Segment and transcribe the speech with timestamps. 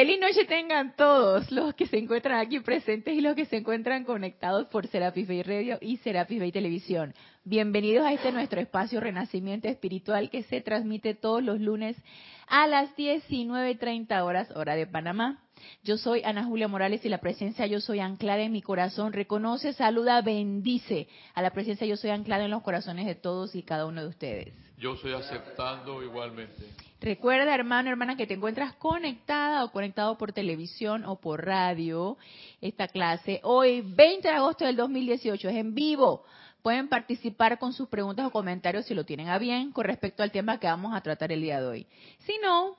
[0.00, 4.04] Feliz noche tengan todos los que se encuentran aquí presentes y los que se encuentran
[4.04, 7.12] conectados por Serapis Bay Radio y Serapis Bay Televisión.
[7.44, 11.98] Bienvenidos a este nuestro espacio Renacimiento Espiritual que se transmite todos los lunes
[12.46, 15.44] a las 19.30 horas, hora de Panamá.
[15.84, 19.12] Yo soy Ana Julia Morales y la presencia Yo Soy anclada en mi corazón.
[19.12, 23.62] Reconoce, saluda, bendice a la presencia Yo Soy anclada en los corazones de todos y
[23.64, 24.69] cada uno de ustedes.
[24.80, 26.64] Yo estoy aceptando igualmente.
[27.02, 32.16] Recuerda, hermano, hermana, que te encuentras conectada o conectado por televisión o por radio
[32.62, 33.40] esta clase.
[33.42, 36.24] Hoy, 20 de agosto del 2018, es en vivo.
[36.62, 40.32] Pueden participar con sus preguntas o comentarios si lo tienen a bien con respecto al
[40.32, 41.86] tema que vamos a tratar el día de hoy.
[42.20, 42.74] Si no,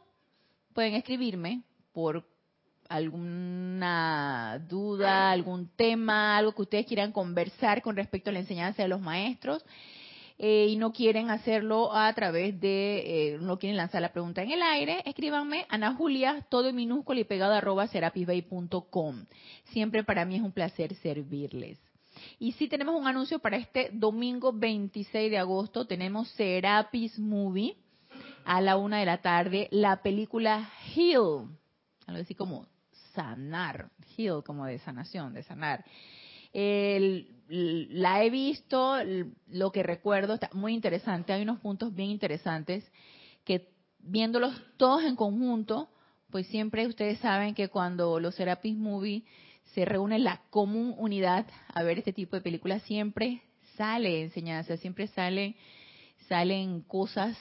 [0.73, 1.61] pueden escribirme
[1.93, 2.25] por
[2.89, 8.89] alguna duda, algún tema, algo que ustedes quieran conversar con respecto a la enseñanza de
[8.89, 9.63] los maestros
[10.43, 14.49] eh, y no quieren hacerlo a través de, eh, no quieren lanzar la pregunta en
[14.49, 19.25] el aire, escríbanme Ana Julia, todo en minúsculo y pegado arroba serapisbay.com.
[19.65, 21.77] Siempre para mí es un placer servirles.
[22.39, 27.77] Y sí tenemos un anuncio para este domingo 26 de agosto, tenemos Serapis Movie
[28.43, 31.49] a la una de la tarde, la película Heal,
[32.07, 32.65] algo así como
[33.13, 35.85] sanar, Heal como de sanación, de sanar.
[36.51, 38.95] El, la he visto,
[39.49, 42.89] lo que recuerdo está muy interesante, hay unos puntos bien interesantes
[43.43, 45.89] que viéndolos todos en conjunto,
[46.29, 49.25] pues siempre ustedes saben que cuando los Serapis Movie
[49.73, 53.41] se reúnen la común unidad a ver este tipo de películas, siempre
[53.75, 55.55] sale enseñanza, siempre salen,
[56.29, 57.37] salen cosas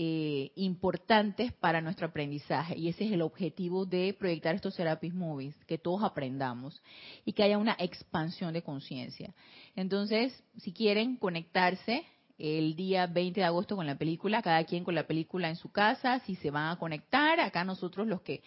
[0.00, 2.78] eh, importantes para nuestro aprendizaje.
[2.78, 6.80] Y ese es el objetivo de proyectar estos Serapis Movies, que todos aprendamos
[7.24, 9.34] y que haya una expansión de conciencia.
[9.74, 12.04] Entonces, si quieren conectarse
[12.38, 15.72] el día 20 de agosto con la película, cada quien con la película en su
[15.72, 18.44] casa, si se van a conectar, acá nosotros los que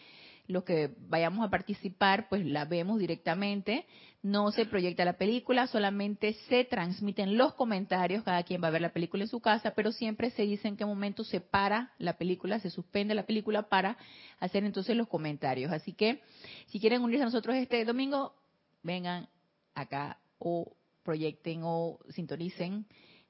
[0.52, 3.86] los que vayamos a participar, pues la vemos directamente.
[4.22, 8.24] No se proyecta la película, solamente se transmiten los comentarios.
[8.24, 10.78] Cada quien va a ver la película en su casa, pero siempre se dice en
[10.78, 13.98] qué momento se para la película, se suspende la película para
[14.40, 15.72] hacer entonces los comentarios.
[15.72, 16.22] Así que
[16.68, 18.36] si quieren unirse a nosotros este domingo,
[18.84, 19.28] vengan
[19.74, 22.86] acá o proyecten o sintonicen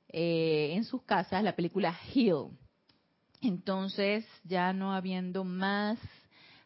[0.10, 2.50] eh, en sus casas la película Hill.
[3.42, 5.98] Entonces, ya no habiendo más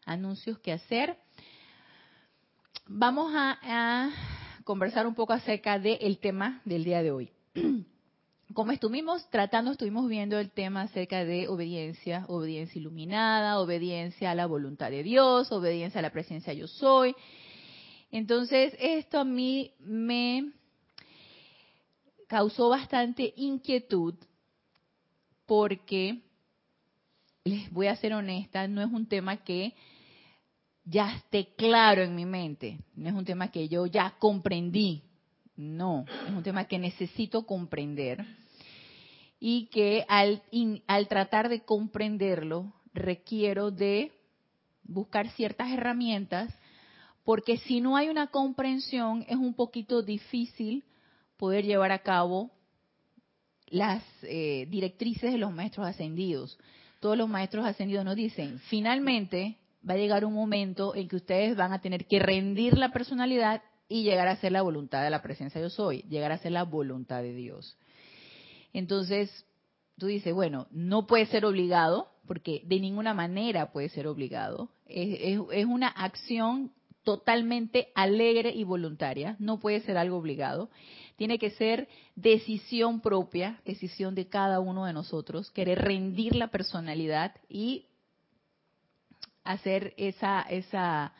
[0.06, 1.18] anuncios que hacer.
[2.86, 4.10] Vamos a,
[4.64, 7.30] conversar un poco acerca del tema del día de hoy.
[8.54, 14.46] Como estuvimos tratando, estuvimos viendo el tema acerca de obediencia, obediencia iluminada, obediencia a la
[14.46, 17.14] voluntad de Dios, obediencia a la presencia yo soy.
[18.10, 20.52] Entonces, esto a mí me
[22.28, 24.14] causó bastante inquietud
[25.44, 26.22] porque,
[27.44, 29.74] les voy a ser honesta, no es un tema que
[30.86, 32.78] ya esté claro en mi mente.
[32.94, 35.02] No es un tema que yo ya comprendí.
[35.56, 38.24] No, es un tema que necesito comprender.
[39.40, 40.42] Y que al,
[40.86, 44.12] al tratar de comprenderlo, requiero de
[44.84, 46.54] buscar ciertas herramientas,
[47.24, 50.84] porque si no hay una comprensión, es un poquito difícil
[51.36, 52.50] poder llevar a cabo
[53.66, 56.56] las eh, directrices de los maestros ascendidos.
[57.00, 59.56] Todos los maestros ascendidos nos dicen, finalmente,
[59.88, 63.62] va a llegar un momento en que ustedes van a tener que rendir la personalidad
[63.88, 66.64] y llegar a ser la voluntad de la presencia yo soy, llegar a ser la
[66.64, 67.76] voluntad de Dios.
[68.72, 69.46] Entonces,
[69.98, 74.70] tú dices, bueno, no puede ser obligado, porque de ninguna manera puede ser obligado.
[74.86, 76.72] Es, es, una acción
[77.04, 80.70] totalmente alegre y voluntaria, no puede ser algo obligado.
[81.16, 87.34] Tiene que ser decisión propia, decisión de cada uno de nosotros, querer rendir la personalidad
[87.48, 87.86] y
[89.46, 91.12] hacer esa, esa,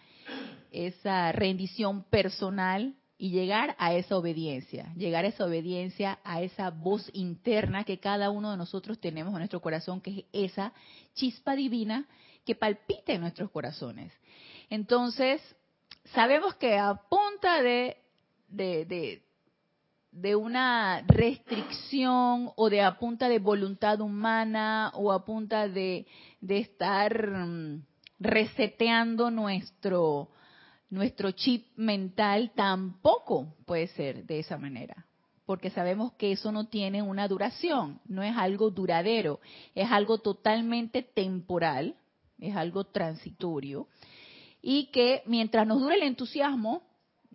[0.70, 7.08] esa rendición personal y llegar a esa obediencia, llegar a esa obediencia, a esa voz
[7.14, 10.72] interna que cada uno de nosotros tenemos en nuestro corazón, que es esa
[11.14, 12.06] chispa divina
[12.44, 14.12] que palpita en nuestros corazones.
[14.68, 15.40] Entonces,
[16.14, 17.96] sabemos que a punta de,
[18.48, 19.22] de,
[20.12, 26.06] de, una restricción o de a punta de voluntad humana o a punta de,
[26.40, 27.82] de estar mm,
[28.18, 30.28] reseteando nuestro,
[30.90, 35.06] nuestro chip mental, tampoco puede ser de esa manera.
[35.44, 39.40] Porque sabemos que eso no tiene una duración, no es algo duradero,
[39.74, 41.94] es algo totalmente temporal,
[42.40, 43.86] es algo transitorio.
[44.60, 46.82] Y que mientras nos dure el entusiasmo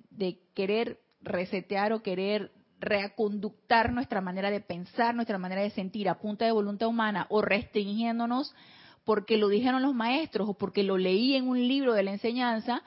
[0.10, 2.52] de querer resetear o querer
[2.82, 7.42] reaconductar nuestra manera de pensar, nuestra manera de sentir a punta de voluntad humana o
[7.42, 8.54] restringiéndonos
[9.04, 12.84] porque lo dijeron los maestros o porque lo leí en un libro de la enseñanza,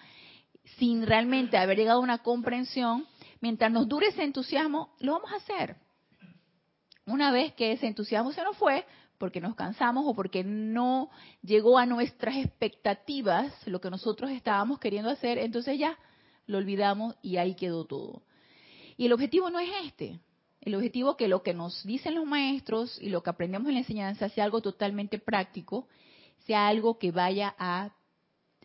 [0.78, 3.06] sin realmente haber llegado a una comprensión,
[3.40, 5.76] mientras nos dure ese entusiasmo, lo vamos a hacer.
[7.06, 8.86] Una vez que ese entusiasmo se nos fue,
[9.18, 11.10] porque nos cansamos o porque no
[11.42, 15.98] llegó a nuestras expectativas lo que nosotros estábamos queriendo hacer, entonces ya
[16.46, 18.22] lo olvidamos y ahí quedó todo.
[18.96, 20.20] Y el objetivo no es este.
[20.60, 23.74] El objetivo es que lo que nos dicen los maestros y lo que aprendemos en
[23.74, 25.88] la enseñanza sea algo totalmente práctico,
[26.46, 27.90] sea algo que vaya a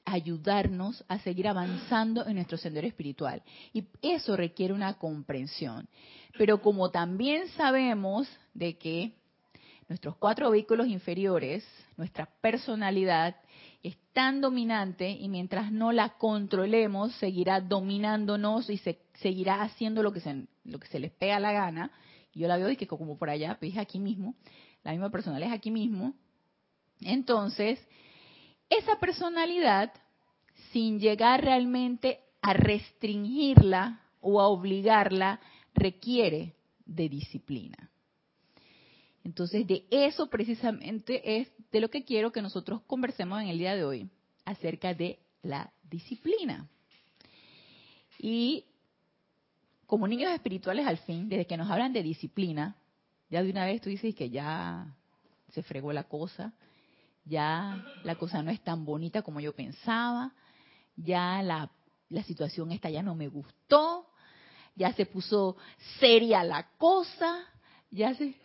[0.06, 3.44] ayudarnos a seguir avanzando en nuestro sendero espiritual.
[3.74, 5.88] Y eso requiere una comprensión.
[6.38, 9.14] Pero como también sabemos de que
[9.88, 11.66] nuestros cuatro vehículos inferiores,
[11.98, 13.36] nuestra personalidad,
[13.82, 20.12] es tan dominante y mientras no la controlemos, seguirá dominándonos y se, seguirá haciendo lo
[20.12, 21.92] que, se, lo que se les pega la gana.
[22.34, 24.36] Yo la veo y que como por allá, pues es aquí mismo,
[24.84, 26.14] la misma personalidad es aquí mismo.
[27.02, 27.80] Entonces,
[28.70, 29.92] esa personalidad,
[30.72, 35.40] sin llegar realmente a restringirla o a obligarla,
[35.74, 36.56] requiere
[36.86, 37.90] de disciplina.
[39.24, 43.76] Entonces, de eso precisamente es de lo que quiero que nosotros conversemos en el día
[43.76, 44.10] de hoy,
[44.46, 46.68] acerca de la disciplina.
[48.18, 48.66] Y
[49.86, 52.76] como niños espirituales al fin, desde que nos hablan de disciplina,
[53.30, 54.96] ya de una vez tú dices que ya
[55.52, 56.54] se fregó la cosa,
[57.26, 60.34] ya la cosa no es tan bonita como yo pensaba,
[60.96, 61.72] ya la,
[62.10, 64.08] la situación esta ya no me gustó,
[64.76, 65.58] ya se puso
[66.00, 67.46] seria la cosa,
[67.92, 68.36] ya se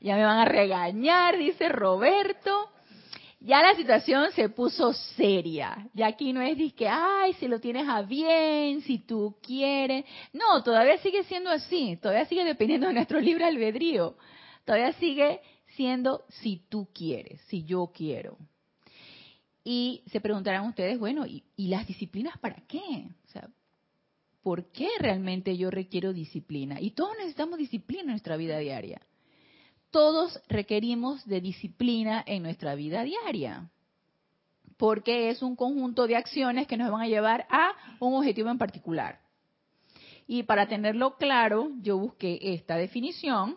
[0.00, 2.70] ya me van a regañar, dice Roberto.
[3.40, 5.88] Ya la situación se puso seria.
[5.94, 10.04] Ya aquí no es que, ay, si lo tienes a bien, si tú quieres.
[10.32, 11.98] No, todavía sigue siendo así.
[12.00, 14.16] Todavía sigue dependiendo de nuestro libre albedrío.
[14.64, 15.40] Todavía sigue
[15.76, 18.38] siendo si tú quieres, si yo quiero.
[19.64, 23.08] Y se preguntarán ustedes, bueno, ¿y, y las disciplinas para qué?
[23.26, 23.48] O sea,
[24.42, 26.80] ¿por qué realmente yo requiero disciplina?
[26.80, 29.00] Y todos necesitamos disciplina en nuestra vida diaria
[29.96, 33.70] todos requerimos de disciplina en nuestra vida diaria,
[34.76, 38.58] porque es un conjunto de acciones que nos van a llevar a un objetivo en
[38.58, 39.20] particular.
[40.26, 43.56] Y para tenerlo claro, yo busqué esta definición,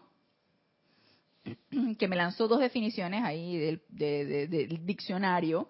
[1.97, 5.69] que me lanzó dos definiciones ahí del, del diccionario,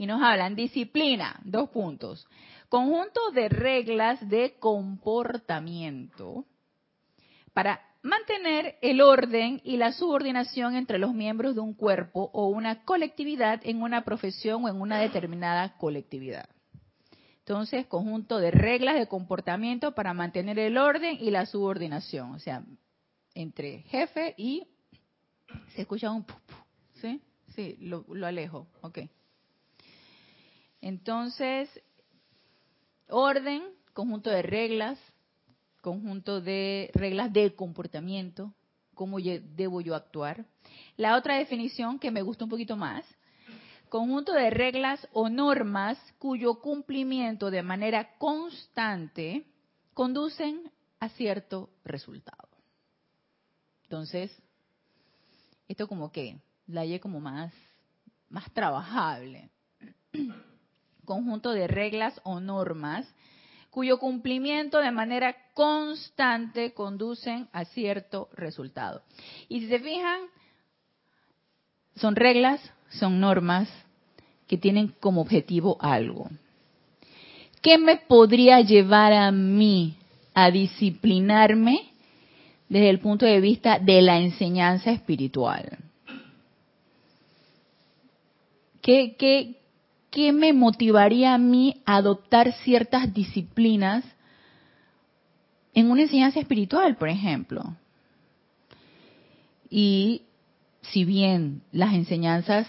[0.00, 2.26] y nos hablan disciplina, dos puntos,
[2.70, 6.46] conjunto de reglas de comportamiento
[7.52, 12.82] para mantener el orden y la subordinación entre los miembros de un cuerpo o una
[12.84, 16.48] colectividad en una profesión o en una determinada colectividad.
[17.40, 22.64] Entonces, conjunto de reglas de comportamiento para mantener el orden y la subordinación, o sea,
[23.34, 24.66] entre jefe y
[25.74, 26.24] se escucha un
[26.94, 27.20] ¿sí?
[27.54, 29.00] Sí, lo, lo alejo, ok.
[30.80, 31.68] Entonces,
[33.08, 33.62] orden,
[33.92, 34.98] conjunto de reglas,
[35.80, 38.54] conjunto de reglas de comportamiento,
[38.94, 40.46] cómo debo yo actuar.
[40.96, 43.04] La otra definición que me gusta un poquito más,
[43.88, 49.44] conjunto de reglas o normas cuyo cumplimiento de manera constante
[49.94, 50.70] conducen
[51.00, 52.48] a cierto resultado.
[53.84, 54.30] Entonces,
[55.70, 56.36] esto como que
[56.66, 57.52] la hay como más,
[58.28, 59.50] más trabajable.
[61.04, 63.06] Conjunto de reglas o normas
[63.70, 69.02] cuyo cumplimiento de manera constante conducen a cierto resultado.
[69.48, 70.22] Y si se fijan,
[71.94, 73.68] son reglas, son normas
[74.48, 76.28] que tienen como objetivo algo.
[77.62, 79.96] ¿Qué me podría llevar a mí
[80.34, 81.89] a disciplinarme
[82.70, 85.78] desde el punto de vista de la enseñanza espiritual?
[88.80, 89.60] ¿Qué, qué,
[90.10, 94.04] ¿qué me motivaría a mí a adoptar ciertas disciplinas
[95.74, 97.76] en una enseñanza espiritual, por ejemplo?
[99.68, 100.22] Y
[100.80, 102.68] si bien las enseñanzas,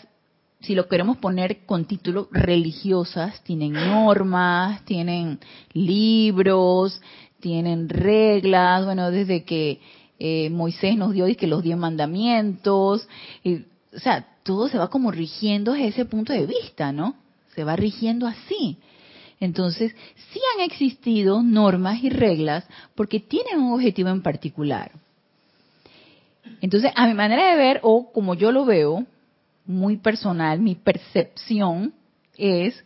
[0.62, 5.40] si lo queremos poner con título religiosas, tienen normas, tienen
[5.74, 7.02] libros,
[7.42, 9.80] tienen reglas, bueno, desde que
[10.20, 13.08] eh, Moisés nos dio y que los diez mandamientos,
[13.44, 17.16] o sea, todo se va como rigiendo desde ese punto de vista, ¿no?
[17.56, 18.78] se va rigiendo así.
[19.40, 19.96] Entonces,
[20.32, 24.92] sí han existido normas y reglas porque tienen un objetivo en particular.
[26.62, 29.06] Entonces, a mi manera de ver, o como yo lo veo,
[29.66, 31.94] muy personal, mi percepción
[32.38, 32.84] es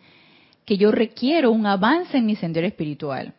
[0.66, 3.34] que yo requiero un avance en mi sendero espiritual.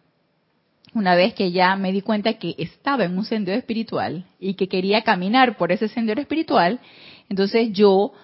[0.96, 4.66] Una vez que ya me di cuenta que estaba en un sendero espiritual y que
[4.66, 6.80] quería caminar por ese sendero espiritual,
[7.28, 8.14] entonces yo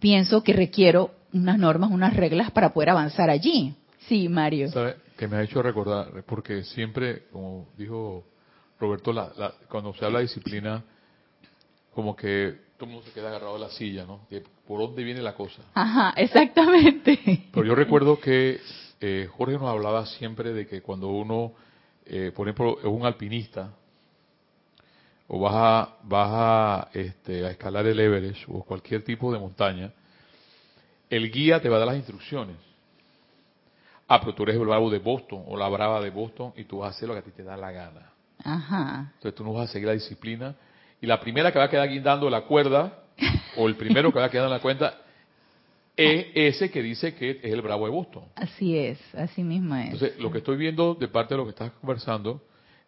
[0.00, 3.72] pienso que requiero unas normas, unas reglas para poder avanzar allí.
[4.08, 4.68] Sí, Mario.
[4.72, 4.96] ¿Sabe?
[5.16, 8.24] Que me ha hecho recordar, porque siempre, como dijo
[8.80, 10.82] Roberto, la, la- cuando se habla de disciplina,
[11.94, 14.26] como que todo el mundo se queda agarrado a la silla, ¿no?
[14.28, 15.62] Que ¿Por dónde viene la cosa?
[15.74, 17.46] Ajá, exactamente.
[17.52, 18.58] Pero yo recuerdo que
[19.00, 21.52] eh, Jorge nos hablaba siempre de que cuando uno,
[22.06, 23.70] eh, por ejemplo, es un alpinista,
[25.28, 29.92] o vas a, vas a, este, a escalar el Everest o cualquier tipo de montaña,
[31.10, 32.56] el guía te va a dar las instrucciones.
[34.08, 36.78] Ah, pero tú eres el bravo de Boston o la brava de Boston y tú
[36.78, 38.12] vas a hacer lo que a ti te da la gana.
[38.44, 39.12] Ajá.
[39.14, 40.54] Entonces tú no vas a seguir la disciplina.
[41.00, 43.00] Y la primera que va a quedar guindando la cuerda,
[43.56, 44.94] o el primero que va a quedar en la cuenta,
[45.96, 48.24] es ese que dice que es el bravo de Boston.
[48.34, 49.92] Así es, así mismo es.
[49.92, 52.42] Entonces, lo que estoy viendo de parte de lo que estás conversando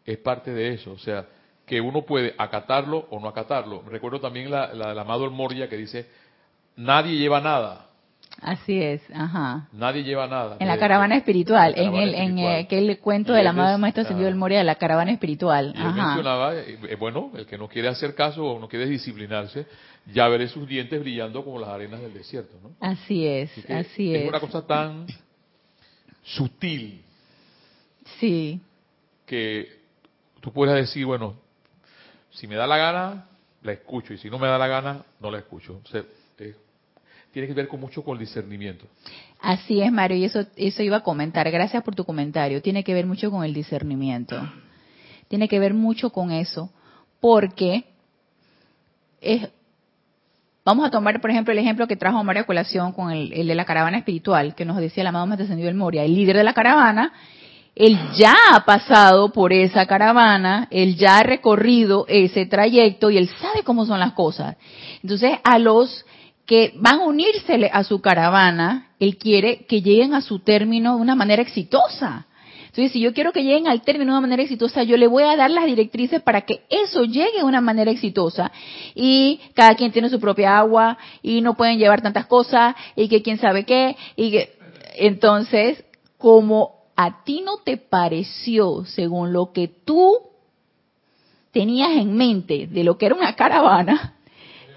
[0.05, 0.93] es parte de eso.
[0.93, 1.27] O sea,
[1.67, 3.83] que uno puede acatarlo o no acatarlo.
[3.83, 6.07] Recuerdo también la, la del amado El Moria que dice,
[6.77, 7.88] nadie lleva nada.
[8.41, 9.69] Así es, ajá.
[9.73, 10.57] Nadie lleva nada.
[10.61, 12.53] En la Eh, caravana espiritual, en el en espiritual.
[12.55, 14.05] eh, aquel cuento del amado es- maestro ah.
[14.05, 15.73] Ascendido del Moria de la caravana espiritual.
[15.77, 16.07] Y él Ajá.
[16.07, 19.67] mencionaba, eh, bueno, el que no quiere hacer caso o no quiere disciplinarse,
[20.13, 22.71] ya veré sus dientes brillando como las arenas del desierto, ¿no?
[22.81, 24.29] Así es, Así así es es.
[24.29, 25.07] una cosa tan
[26.23, 27.03] sutil
[28.19, 28.61] Sí,
[29.27, 29.69] que
[30.41, 31.35] tú puedes decir, bueno,
[32.31, 33.27] si me da la gana,
[33.63, 35.81] la escucho, y si no me da la gana, no la escucho.
[35.85, 36.05] O sea,
[37.33, 38.87] tiene que ver con mucho con el discernimiento.
[39.41, 41.51] así es, Mario, y eso, eso iba a comentar.
[41.51, 42.63] Gracias por tu comentario.
[42.63, 44.37] Tiene que ver mucho con el discernimiento.
[45.29, 46.71] Tiene que ver mucho con eso,
[47.21, 47.85] porque
[49.21, 49.49] es,
[50.65, 53.55] vamos a tomar, por ejemplo, el ejemplo que trajo Mario colación con el, el de
[53.55, 56.45] la caravana espiritual, que nos decía el amado Maestro Ascendido del Moria, el líder de
[56.45, 57.13] la caravana,
[57.75, 63.29] él ya ha pasado por esa caravana, él ya ha recorrido ese trayecto y él
[63.41, 64.57] sabe cómo son las cosas.
[65.01, 66.05] Entonces, a los
[66.49, 71.03] que van a unírsele a su caravana, él quiere que lleguen a su término de
[71.03, 72.27] una manera exitosa.
[72.69, 75.25] Entonces, si yo quiero que lleguen al término de una manera exitosa, yo le voy
[75.25, 78.51] a dar las directrices para que eso llegue de una manera exitosa.
[78.95, 83.21] Y cada quien tiene su propia agua y no pueden llevar tantas cosas y que
[83.21, 83.95] quién sabe qué.
[84.17, 84.57] Y que,
[84.97, 85.85] entonces,
[86.17, 90.17] como a ti no te pareció, según lo que tú
[91.53, 94.15] tenías en mente de lo que era una caravana,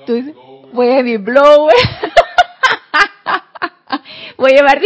[0.05, 0.35] tú dices,
[0.73, 1.75] voy a mi blower.
[4.37, 4.81] Voy a llevar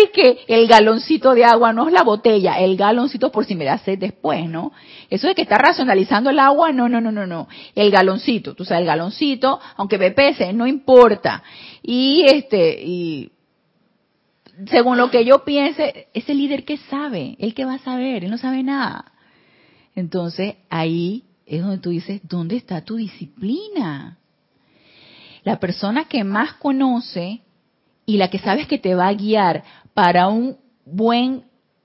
[0.48, 3.98] el galoncito de agua, no es la botella, el galoncito por si me da sed
[3.98, 4.74] después, ¿no?
[5.10, 7.48] Eso de que está racionalizando el agua, no, no, no, no, no.
[7.74, 11.42] El galoncito, tú sabes, el galoncito, aunque me pese, no importa.
[11.82, 13.32] Y este, y
[14.68, 18.32] según lo que yo piense, ese líder que sabe, el que va a saber, él
[18.32, 19.14] no sabe nada.
[19.96, 24.18] Entonces ahí es donde tú dices, ¿dónde está tu disciplina?
[25.46, 27.42] La persona que más conoce
[28.06, 31.44] y la que sabes que te va a guiar para un buen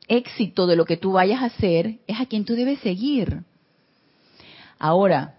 [0.09, 3.43] éxito de lo que tú vayas a hacer es a quien tú debes seguir.
[4.79, 5.35] Ahora,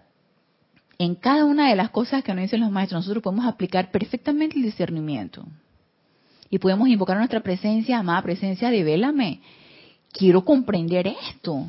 [0.98, 4.56] en cada una de las cosas que nos dicen los maestros, nosotros podemos aplicar perfectamente
[4.56, 5.44] el discernimiento.
[6.48, 9.40] Y podemos invocar nuestra presencia, amada presencia, de vélame.
[10.12, 11.66] Quiero comprender esto.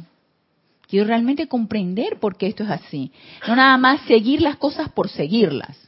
[0.88, 3.12] Quiero realmente comprender por qué esto es así.
[3.48, 5.84] No nada más seguir las cosas por seguirlas.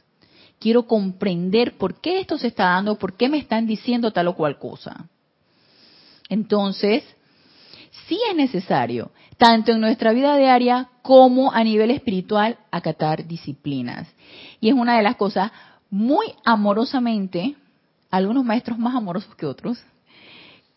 [0.58, 4.34] Quiero comprender por qué esto se está dando, por qué me están diciendo tal o
[4.34, 5.06] cual cosa.
[6.28, 7.04] Entonces,
[8.06, 14.08] sí es necesario, tanto en nuestra vida diaria como a nivel espiritual, acatar disciplinas.
[14.60, 15.52] Y es una de las cosas
[15.90, 17.54] muy amorosamente,
[18.10, 19.78] algunos maestros más amorosos que otros,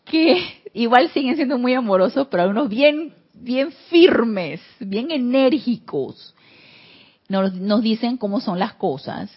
[0.04, 6.34] que igual siguen siendo muy amorosos, pero algunos bien, bien firmes, bien enérgicos,
[7.28, 9.30] nos, nos dicen cómo son las cosas.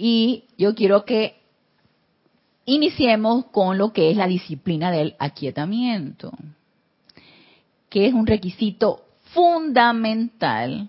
[0.00, 1.40] Y yo quiero que
[2.66, 6.30] iniciemos con lo que es la disciplina del aquietamiento,
[7.90, 9.02] que es un requisito
[9.34, 10.88] fundamental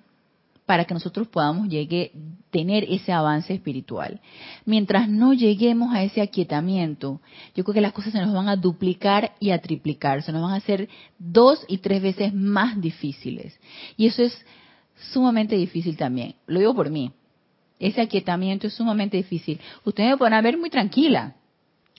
[0.67, 2.11] para que nosotros podamos llegue,
[2.51, 4.21] tener ese avance espiritual.
[4.65, 7.19] Mientras no lleguemos a ese aquietamiento,
[7.55, 10.43] yo creo que las cosas se nos van a duplicar y a triplicar, se nos
[10.43, 10.87] van a hacer
[11.17, 13.59] dos y tres veces más difíciles.
[13.97, 14.45] Y eso es
[15.11, 16.35] sumamente difícil también.
[16.45, 17.11] Lo digo por mí.
[17.79, 19.59] Ese aquietamiento es sumamente difícil.
[19.85, 21.35] Ustedes me podrán ver muy tranquila,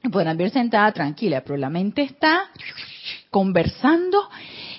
[0.02, 2.50] me podrán ver sentada tranquila, pero la mente está
[3.30, 4.28] conversando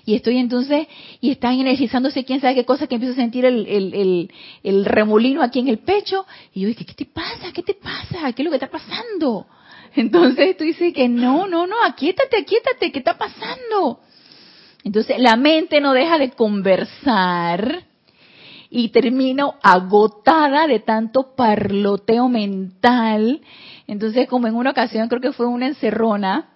[0.05, 0.87] y estoy entonces,
[1.19, 4.31] y están energizándose quién sabe qué cosa, que empiezo a sentir el, el, el,
[4.63, 7.51] el remolino aquí en el pecho, y yo dije, ¿qué te pasa?
[7.53, 8.31] ¿Qué te pasa?
[8.33, 9.47] ¿Qué es lo que está pasando?
[9.95, 13.99] Entonces tú dices que no, no, no, aquíétate, aquíétate, ¿qué está pasando?
[14.83, 17.83] Entonces la mente no deja de conversar
[18.73, 23.41] y termino agotada de tanto parloteo mental.
[23.85, 26.47] Entonces, como en una ocasión, creo que fue una encerrona,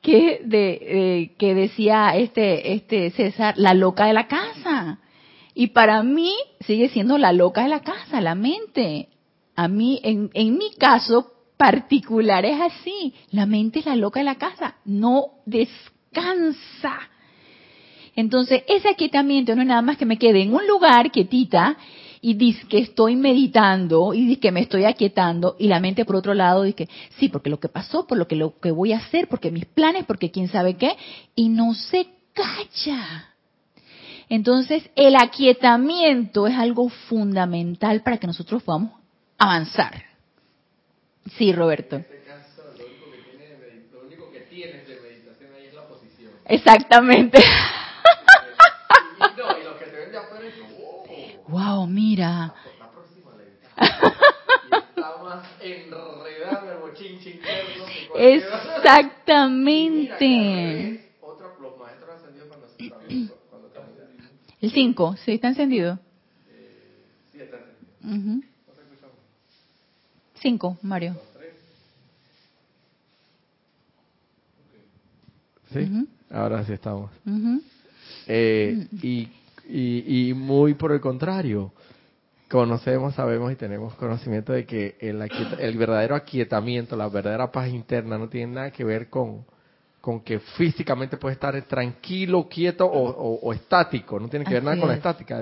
[0.00, 5.00] que de que decía este este César la loca de la casa
[5.52, 9.08] y para mí sigue siendo la loca de la casa la mente.
[9.56, 13.14] A mí en, en mi caso particular es así.
[13.32, 14.76] La mente es la loca de la casa.
[14.84, 17.00] No descansa
[18.16, 21.76] entonces ese aquietamiento no es nada más que me quede en un lugar quietita
[22.20, 26.16] y dice que estoy meditando y dice que me estoy aquietando y la mente por
[26.16, 28.92] otro lado dice que sí, porque lo que pasó, por lo que lo que voy
[28.92, 30.96] a hacer, porque mis planes, porque quién sabe qué
[31.34, 33.34] y no se calla.
[34.30, 38.92] Entonces, el aquietamiento es algo fundamental para que nosotros podamos
[39.36, 40.02] avanzar.
[41.36, 42.02] Sí, Roberto.
[51.46, 52.52] Wow, mira.
[58.14, 60.98] Exactamente.
[64.60, 65.96] El 5, ¿sí está encendido?
[65.96, 66.02] Sí,
[67.42, 67.48] está
[68.04, 68.44] encendido.
[70.40, 71.16] 5, Mario.
[75.72, 77.10] Sí, ahora sí estamos.
[78.26, 79.28] eh, y
[79.68, 81.72] y, y muy por el contrario,
[82.48, 85.20] conocemos, sabemos y tenemos conocimiento de que el,
[85.58, 89.44] el verdadero aquietamiento, la verdadera paz interna no tiene nada que ver con,
[90.00, 94.88] con que físicamente puede estar tranquilo, quieto o, estático, no tiene que ver nada con
[94.88, 95.40] la estática.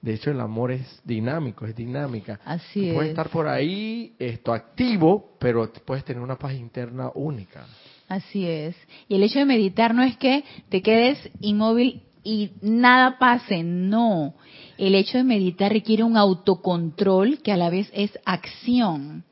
[0.00, 2.40] De, hecho, el amor es dinámico, es dinámica.
[2.44, 7.66] Así Puedes estar por ahí, esto activo, pero puedes tener una paz interna única.
[8.08, 8.74] Así es.
[9.08, 14.34] Y el hecho de meditar no es que te quedes inmóvil y nada pase, no.
[14.76, 19.24] El hecho de meditar requiere un autocontrol que a la vez es acción.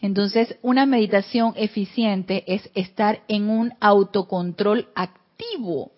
[0.00, 5.92] Entonces, una meditación eficiente es estar en un autocontrol activo,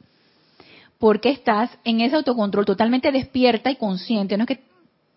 [0.99, 4.63] porque estás en ese autocontrol totalmente despierta y consciente, no es que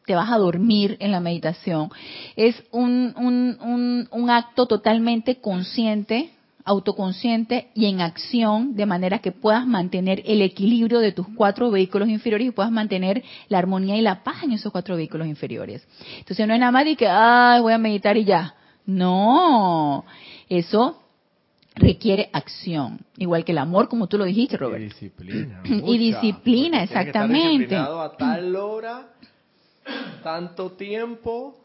[0.05, 1.91] te vas a dormir en la meditación,
[2.35, 6.31] es un, un, un acto totalmente consciente,
[6.65, 12.09] autoconsciente y en acción, de manera que puedas mantener el equilibrio de tus cuatro vehículos
[12.09, 15.87] inferiores y puedas mantener la armonía y la paz en esos cuatro vehículos inferiores.
[16.17, 18.55] Entonces no es nada más de que, ay, voy a meditar y ya.
[18.85, 20.05] No,
[20.47, 21.01] eso
[21.75, 24.81] requiere acción, igual que el amor, como tú lo dijiste, Robert.
[24.81, 25.61] Y disciplina.
[25.65, 27.75] y disciplina, exactamente.
[27.75, 29.13] a tal hora,
[30.23, 31.55] tanto tiempo,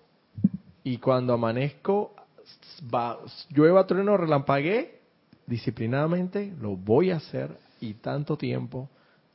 [0.84, 2.13] y cuando amanezco,
[2.92, 3.18] va,
[3.50, 5.00] llueva, trueno, relampagué,
[5.46, 8.88] disciplinadamente lo voy a hacer y tanto tiempo.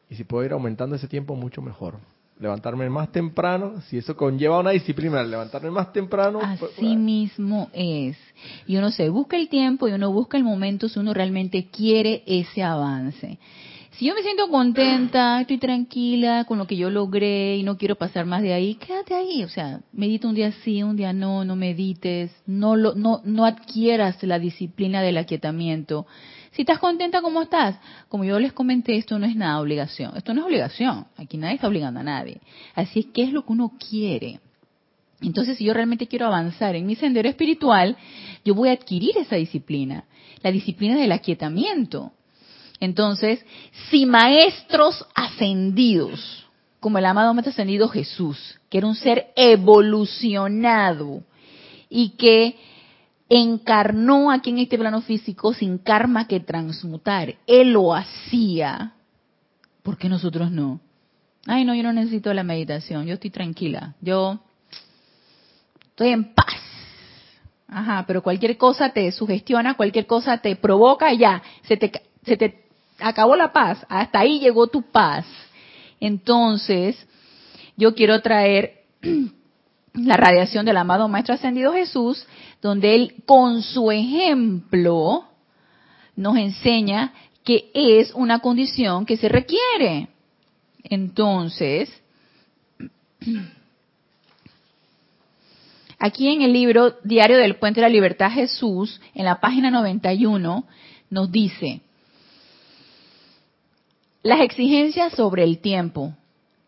[0.10, 1.98] Y si puedo ir aumentando ese tiempo, mucho mejor.
[2.40, 6.40] Levantarme más temprano, si eso conlleva una disciplina, levantarme más temprano.
[6.40, 8.18] Pues, Así pues, mismo es.
[8.66, 12.24] Y uno se busca el tiempo y uno busca el momento si uno realmente quiere
[12.26, 13.38] ese avance.
[14.00, 17.98] Si yo me siento contenta, estoy tranquila con lo que yo logré y no quiero
[17.98, 19.44] pasar más de ahí, quédate ahí.
[19.44, 23.44] O sea, medita un día sí, un día no, no medites, no, lo, no, no
[23.44, 26.08] adquieras la disciplina del aquietamiento.
[26.52, 30.16] Si estás contenta como estás, como yo les comenté, esto no es nada obligación.
[30.16, 31.08] Esto no es obligación.
[31.18, 32.40] Aquí nadie está obligando a nadie.
[32.76, 34.40] Así es que es lo que uno quiere.
[35.22, 37.98] Entonces, si yo realmente quiero avanzar en mi sendero espiritual,
[38.46, 40.06] yo voy a adquirir esa disciplina,
[40.42, 42.14] la disciplina del aquietamiento.
[42.80, 43.46] Entonces,
[43.90, 46.46] si maestros ascendidos,
[46.80, 51.24] como el amado maestro ascendido Jesús, que era un ser evolucionado
[51.90, 52.56] y que
[53.28, 58.94] encarnó aquí en este plano físico sin karma que transmutar, él lo hacía,
[59.84, 60.80] ¿por qué nosotros no?
[61.46, 64.40] Ay, no, yo no necesito la meditación, yo estoy tranquila, yo
[65.90, 66.54] estoy en paz.
[67.68, 71.92] Ajá, pero cualquier cosa te sugestiona, cualquier cosa te provoca y ya, se te,
[72.24, 72.69] se te
[73.00, 75.26] acabó la paz, hasta ahí llegó tu paz.
[76.00, 77.08] Entonces,
[77.78, 78.84] yo quiero traer
[79.94, 82.26] la radiación del amado Maestro Ascendido Jesús,
[82.62, 85.26] donde él con su ejemplo
[86.16, 90.10] nos enseña que es una condición que se requiere.
[90.84, 91.90] Entonces,
[96.00, 100.66] aquí en el libro Diario del Puente de la Libertad Jesús, en la página 91,
[101.10, 101.82] nos dice,
[104.22, 106.14] las exigencias sobre el tiempo,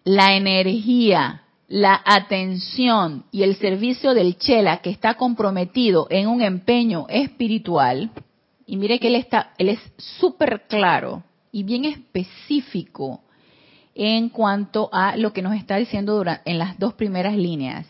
[0.03, 7.05] la energía, la atención y el servicio del chela que está comprometido en un empeño
[7.09, 8.11] espiritual,
[8.65, 13.21] y mire que él está, él es súper claro y bien específico
[13.93, 17.85] en cuanto a lo que nos está diciendo en las dos primeras líneas.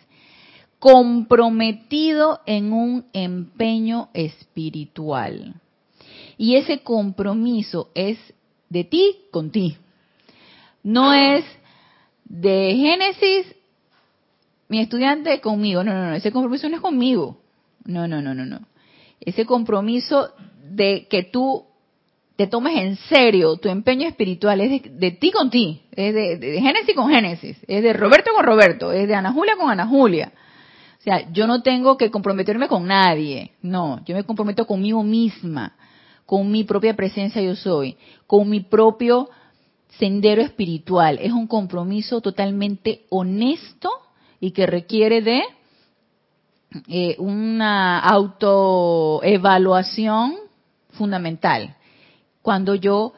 [0.79, 5.53] comprometido en un empeño espiritual.
[6.39, 8.17] Y ese compromiso es
[8.71, 9.77] de ti con ti.
[10.81, 11.43] No es
[12.23, 13.53] de Génesis,
[14.69, 15.83] mi estudiante conmigo.
[15.83, 16.15] No, no, no.
[16.15, 17.37] Ese compromiso no es conmigo.
[17.83, 18.61] No, no, no, no, no.
[19.19, 20.31] Ese compromiso
[20.63, 21.65] de que tú
[22.37, 26.61] te tomes en serio tu empeño espiritual es de, ti con ti, es de, de,
[26.61, 30.31] Génesis con Génesis, es de Roberto con Roberto, es de Ana Julia con Ana Julia.
[30.99, 35.75] O sea, yo no tengo que comprometerme con nadie, no, yo me comprometo conmigo misma,
[36.31, 39.29] con mi propia presencia yo soy, con mi propio
[39.99, 41.19] sendero espiritual.
[41.21, 43.89] Es un compromiso totalmente honesto
[44.39, 45.41] y que requiere de
[46.87, 50.35] eh, una autoevaluación
[50.91, 51.75] fundamental.
[52.41, 53.11] Cuando yo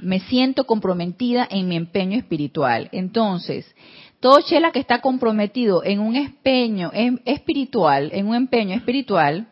[0.00, 2.88] me siento comprometida en mi empeño espiritual.
[2.92, 3.66] Entonces,
[4.20, 6.92] todo chela que está comprometido en un empeño
[7.24, 9.48] espiritual, en un empeño espiritual,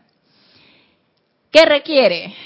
[1.50, 2.36] ¿qué requiere?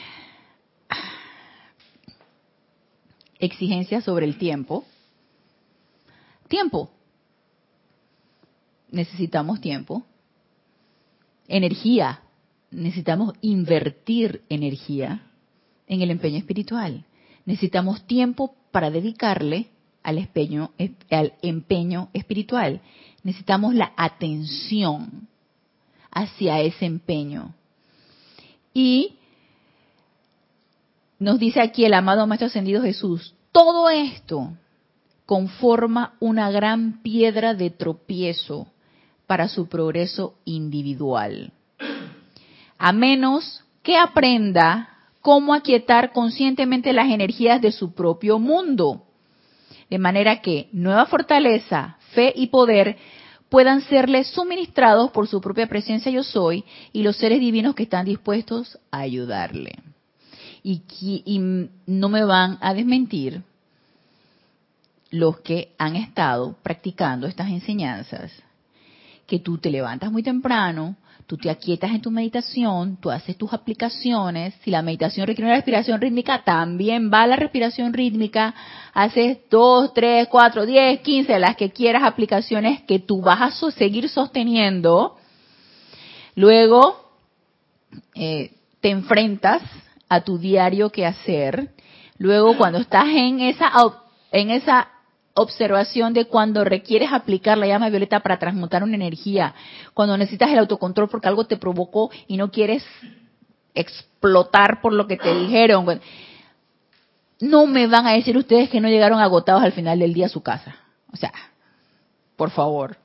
[3.38, 4.84] Exigencias sobre el tiempo.
[6.48, 6.90] Tiempo.
[8.90, 10.04] Necesitamos tiempo.
[11.48, 12.20] Energía.
[12.70, 15.22] Necesitamos invertir energía
[15.86, 17.04] en el empeño espiritual.
[17.44, 19.68] Necesitamos tiempo para dedicarle
[20.02, 20.72] al empeño,
[21.10, 22.80] al empeño espiritual.
[23.22, 25.28] Necesitamos la atención
[26.10, 27.54] hacia ese empeño.
[28.72, 29.16] Y
[31.24, 34.52] nos dice aquí el amado Maestro Ascendido Jesús, todo esto
[35.24, 38.66] conforma una gran piedra de tropiezo
[39.26, 41.50] para su progreso individual.
[42.76, 44.90] A menos que aprenda
[45.22, 49.06] cómo aquietar conscientemente las energías de su propio mundo
[49.88, 52.98] de manera que nueva fortaleza, fe y poder
[53.48, 58.04] puedan serle suministrados por su propia presencia yo soy y los seres divinos que están
[58.04, 59.93] dispuestos a ayudarle.
[60.66, 60.82] Y,
[61.26, 61.38] y
[61.86, 63.42] no me van a desmentir
[65.10, 68.32] los que han estado practicando estas enseñanzas,
[69.26, 70.96] que tú te levantas muy temprano,
[71.26, 75.56] tú te aquietas en tu meditación, tú haces tus aplicaciones, si la meditación requiere una
[75.56, 78.54] respiración rítmica, también va la respiración rítmica,
[78.92, 84.08] haces dos, tres, cuatro, diez, quince, las que quieras aplicaciones que tú vas a seguir
[84.08, 85.16] sosteniendo,
[86.34, 87.12] luego
[88.14, 89.62] eh, te enfrentas
[90.08, 91.70] a tu diario que hacer,
[92.18, 93.72] luego cuando estás en esa
[94.32, 94.88] en esa
[95.34, 99.54] observación de cuando requieres aplicar la llama violeta para transmutar una energía,
[99.92, 102.84] cuando necesitas el autocontrol porque algo te provocó y no quieres
[103.74, 106.00] explotar por lo que te dijeron.
[107.40, 110.30] No me van a decir ustedes que no llegaron agotados al final del día a
[110.30, 110.76] su casa.
[111.12, 111.32] O sea,
[112.36, 112.96] por favor,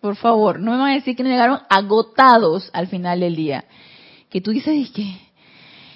[0.00, 3.64] por favor, no me van a decir que no llegaron agotados al final del día.
[4.30, 5.18] Que tú dices que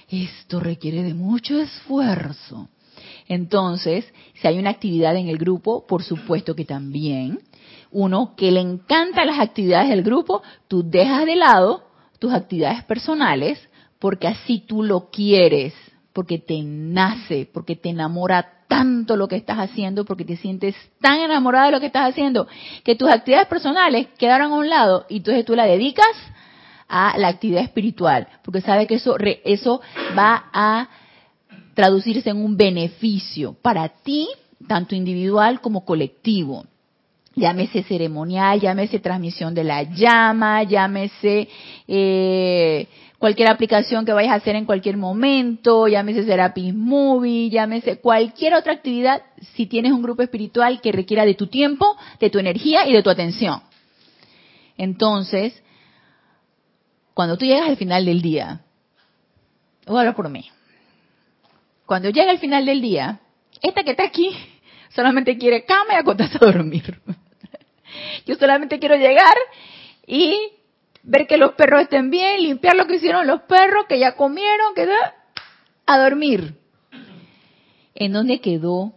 [0.08, 2.68] esto requiere de mucho esfuerzo
[3.28, 7.40] entonces, si hay una actividad en el grupo, por supuesto que también.
[7.90, 11.84] Uno que le encanta las actividades del grupo, tú dejas de lado
[12.18, 13.60] tus actividades personales
[13.98, 15.74] porque así tú lo quieres,
[16.12, 21.20] porque te nace, porque te enamora tanto lo que estás haciendo, porque te sientes tan
[21.20, 22.46] enamorada de lo que estás haciendo,
[22.84, 26.06] que tus actividades personales quedaron a un lado y entonces tú la dedicas
[26.88, 29.80] a la actividad espiritual, porque sabes que eso, eso
[30.16, 30.88] va a
[31.74, 34.26] traducirse en un beneficio para ti,
[34.66, 36.64] tanto individual como colectivo.
[37.36, 41.48] Llámese ceremonial, llámese transmisión de la llama, llámese
[41.86, 48.54] eh, cualquier aplicación que vayas a hacer en cualquier momento, llámese Serapis Movie, llámese cualquier
[48.54, 49.22] otra actividad,
[49.54, 53.02] si tienes un grupo espiritual que requiera de tu tiempo, de tu energía y de
[53.02, 53.60] tu atención.
[54.76, 55.62] Entonces,
[57.18, 58.60] cuando tú llegas al final del día,
[59.86, 60.48] voy a hablar por mí
[61.84, 63.18] cuando llega el final del día,
[63.60, 64.30] esta que está aquí
[64.90, 67.00] solamente quiere cama y acostarse a dormir.
[68.26, 69.34] Yo solamente quiero llegar
[70.06, 70.38] y
[71.02, 74.74] ver que los perros estén bien, limpiar lo que hicieron los perros, que ya comieron,
[74.76, 74.86] que
[75.86, 76.54] a dormir.
[77.96, 78.92] ¿En dónde quedó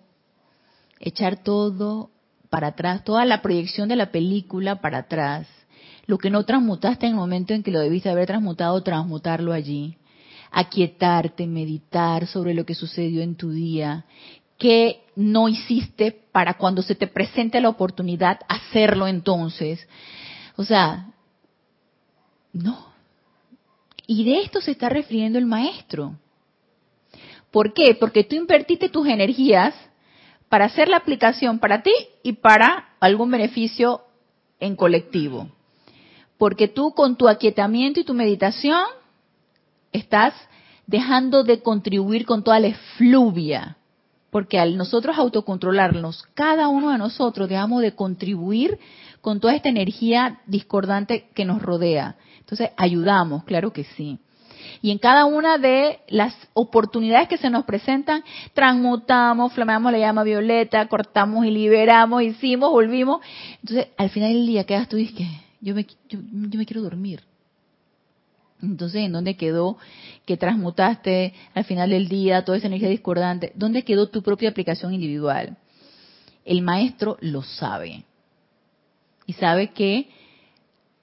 [1.00, 2.12] echar todo
[2.52, 5.48] para atrás, toda la proyección de la película para atrás?
[6.06, 9.98] Lo que no transmutaste en el momento en que lo debiste haber transmutado, transmutarlo allí
[10.52, 14.06] aquietarte, meditar sobre lo que sucedió en tu día,
[14.58, 19.88] que no hiciste para cuando se te presente la oportunidad hacerlo entonces.
[20.58, 21.08] O sea,
[22.54, 22.92] no.
[24.06, 26.16] Y de esto se está refiriendo el maestro.
[27.50, 27.96] ¿Por qué?
[27.96, 29.74] Porque tú invertiste tus energías
[30.50, 34.02] para hacer la aplicación para ti y para algún beneficio
[34.60, 35.50] en colectivo.
[36.42, 38.84] Porque tú con tu aquietamiento y tu meditación
[39.92, 40.34] estás
[40.88, 43.78] dejando de contribuir con toda la efluvia.
[44.32, 48.80] Porque al nosotros autocontrolarnos, cada uno de nosotros dejamos de contribuir
[49.22, 52.16] con toda esta energía discordante que nos rodea.
[52.40, 54.18] Entonces, ayudamos, claro que sí.
[54.82, 58.24] Y en cada una de las oportunidades que se nos presentan,
[58.56, 63.22] transmutamos, flameamos la llama violeta, cortamos y liberamos, hicimos, volvimos.
[63.62, 65.28] Entonces, al final del día quedas tú y dices,
[65.62, 67.22] yo me, yo, yo me quiero dormir.
[68.62, 69.78] Entonces, ¿en dónde quedó
[70.26, 73.52] que transmutaste al final del día toda esa energía discordante?
[73.56, 75.58] ¿Dónde quedó tu propia aplicación individual?
[76.46, 78.04] El maestro lo sabe.
[79.26, 80.10] Y sabe que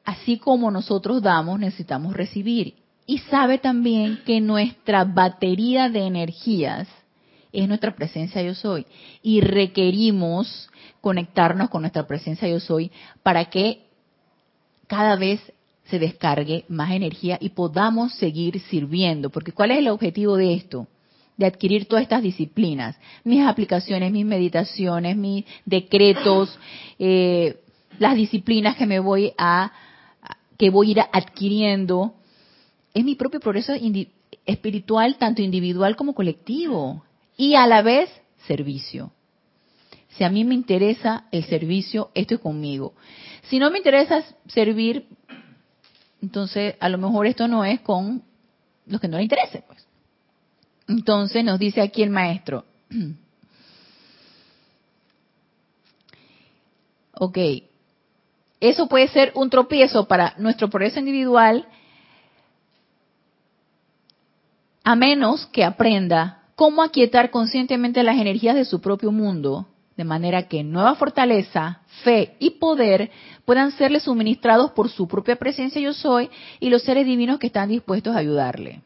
[0.05, 2.75] así como nosotros damos, necesitamos recibir.
[3.07, 6.87] Y sabe también que nuestra batería de energías
[7.53, 8.87] es nuestra presencia yo soy.
[9.23, 12.92] Y requerimos conectarnos con nuestra presencia yo soy
[13.23, 13.88] para que
[14.88, 15.40] cada vez
[15.85, 19.31] se descargue más energía y podamos seguir sirviendo.
[19.31, 20.88] Porque ¿cuál es el objetivo de esto?
[21.37, 26.59] De adquirir todas estas disciplinas, mis aplicaciones, mis meditaciones, mis decretos,
[26.98, 27.61] eh,
[27.98, 29.72] las disciplinas que me voy a,
[30.57, 32.14] que voy a ir adquiriendo,
[32.92, 33.72] es mi propio progreso
[34.44, 37.05] espiritual, tanto individual como colectivo,
[37.37, 38.11] y a la vez
[38.46, 39.12] servicio.
[40.09, 42.94] Si a mí me interesa el servicio, esto es conmigo.
[43.48, 45.06] Si no me interesa servir,
[46.20, 48.22] entonces, a lo mejor esto no es con
[48.87, 49.87] los que no le interese, pues.
[50.88, 52.64] Entonces nos dice aquí el maestro.
[57.12, 57.38] ok.
[58.61, 61.68] Eso puede ser un tropiezo para nuestro progreso individual,
[64.82, 70.46] a menos que aprenda cómo aquietar conscientemente las energías de su propio mundo de manera
[70.46, 73.11] que nueva fortaleza, fe y poder
[73.44, 76.30] puedan serle suministrados por su propia presencia yo soy
[76.61, 78.82] y los seres divinos que están dispuestos a ayudarle.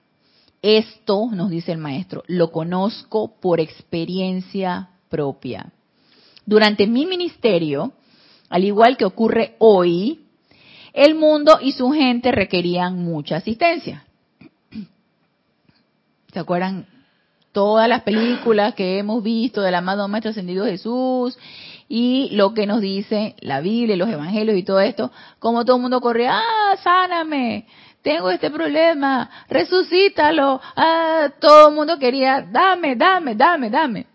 [0.63, 5.71] Esto, nos dice el maestro, lo conozco por experiencia propia.
[6.47, 7.93] Durante mi ministerio,
[8.49, 10.25] al igual que ocurre hoy,
[10.95, 14.07] el mundo y su gente requerían mucha asistencia.
[16.33, 16.87] ¿Se acuerdan
[17.53, 21.39] todas las películas que hemos visto del amado Maestro Ascendido Jesús
[21.89, 25.83] y lo que nos dice la Biblia, los Evangelios y todo esto, como todo el
[25.83, 27.67] mundo corre, ah, sáname,
[28.01, 34.07] tengo este problema, resucítalo, ah, todo el mundo quería, dame, dame, dame, dame,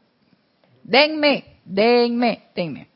[0.84, 2.88] denme, denme, denme.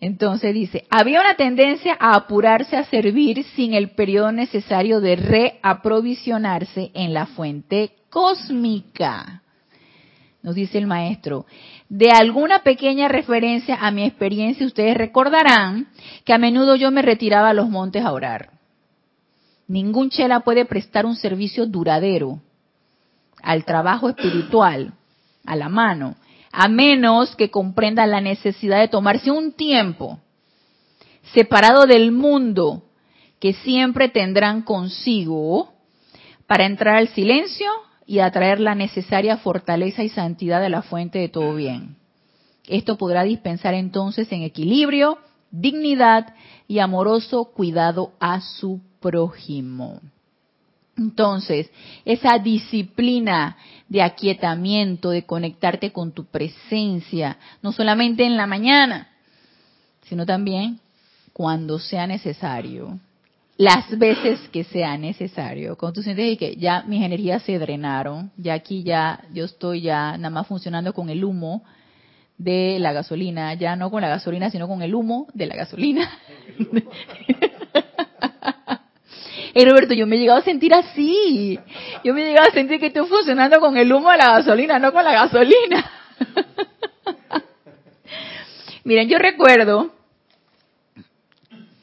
[0.00, 6.90] Entonces dice, había una tendencia a apurarse a servir sin el periodo necesario de reaprovisionarse
[6.92, 9.42] en la fuente cósmica
[10.46, 11.44] nos dice el maestro,
[11.88, 15.88] de alguna pequeña referencia a mi experiencia, ustedes recordarán
[16.24, 18.50] que a menudo yo me retiraba a los montes a orar.
[19.66, 22.40] Ningún chela puede prestar un servicio duradero
[23.42, 24.92] al trabajo espiritual,
[25.44, 26.14] a la mano,
[26.52, 30.20] a menos que comprenda la necesidad de tomarse un tiempo
[31.34, 32.84] separado del mundo
[33.40, 35.72] que siempre tendrán consigo
[36.46, 37.68] para entrar al silencio
[38.06, 41.96] y atraer la necesaria fortaleza y santidad de la fuente de todo bien.
[42.68, 45.18] Esto podrá dispensar entonces en equilibrio,
[45.50, 46.34] dignidad
[46.68, 50.00] y amoroso cuidado a su prójimo.
[50.96, 51.70] Entonces,
[52.04, 53.56] esa disciplina
[53.88, 59.08] de aquietamiento, de conectarte con tu presencia, no solamente en la mañana,
[60.04, 60.80] sino también
[61.32, 62.98] cuando sea necesario,
[63.56, 65.76] las veces que sea necesario.
[65.76, 70.16] Cuando tú sientes que ya mis energías se drenaron, ya aquí ya yo estoy ya
[70.18, 71.64] nada más funcionando con el humo
[72.36, 76.10] de la gasolina, ya no con la gasolina, sino con el humo de la gasolina.
[79.54, 81.58] Hey Roberto, yo me he llegado a sentir así.
[82.04, 84.78] Yo me he llegado a sentir que estoy funcionando con el humo de la gasolina,
[84.78, 85.90] no con la gasolina.
[88.84, 89.92] Miren, yo recuerdo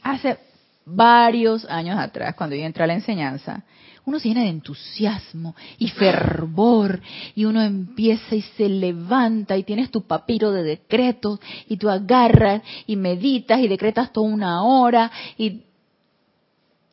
[0.04, 0.38] hace
[0.86, 3.63] varios años atrás, cuando yo entré a la enseñanza,
[4.06, 7.00] uno se llena de entusiasmo y fervor
[7.36, 12.62] y uno empieza y se levanta y tienes tu papiro de decretos y tú agarras
[12.86, 15.62] y meditas y decretas toda una hora y,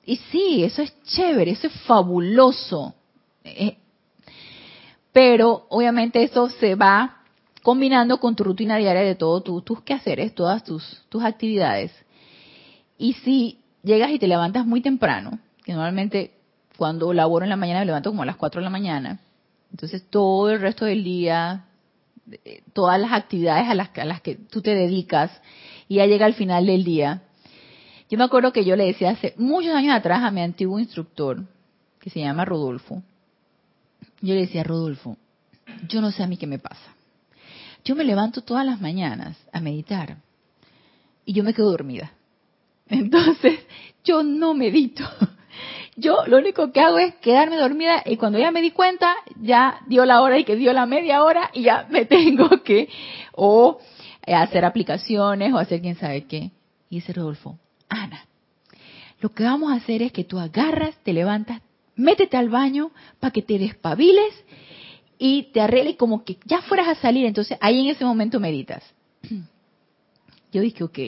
[0.05, 2.95] y sí, eso es chévere, eso es fabuloso.
[3.43, 3.77] Eh,
[5.13, 7.23] pero obviamente eso se va
[7.63, 11.93] combinando con tu rutina diaria de todos tus quehaceres, todas tus, tus actividades.
[12.97, 16.33] Y si llegas y te levantas muy temprano, que normalmente
[16.77, 19.21] cuando laboro en la mañana me levanto como a las 4 de la mañana,
[19.71, 21.67] entonces todo el resto del día,
[22.45, 25.31] eh, todas las actividades a las, a las que tú te dedicas,
[25.89, 27.23] y ya llega al final del día,
[28.09, 31.45] Yo me acuerdo que yo le decía hace muchos años atrás a mi antiguo instructor,
[32.01, 33.03] que se llama Rodolfo,
[34.21, 35.17] yo le decía, Rodolfo,
[35.89, 36.95] yo no sé a mí qué me pasa.
[37.85, 40.19] Yo me levanto todas las mañanas a meditar
[41.25, 42.13] y yo me quedo dormida.
[42.91, 43.61] Entonces,
[44.05, 45.05] yo no medito.
[45.97, 49.81] Yo lo único que hago es quedarme dormida y cuando ya me di cuenta, ya
[49.87, 52.89] dio la hora y que dio la media hora y ya me tengo que
[53.33, 53.79] o
[54.27, 56.51] hacer aplicaciones o hacer quién sabe qué.
[56.89, 58.25] Y dice Rodolfo, Ana,
[59.21, 61.61] lo que vamos a hacer es que tú agarras, te levantas,
[61.97, 64.33] métete al baño para que te despabiles
[65.19, 67.27] y te arregles como que ya fueras a salir.
[67.27, 68.83] Entonces ahí en ese momento meditas.
[70.53, 70.99] Yo dije, ok,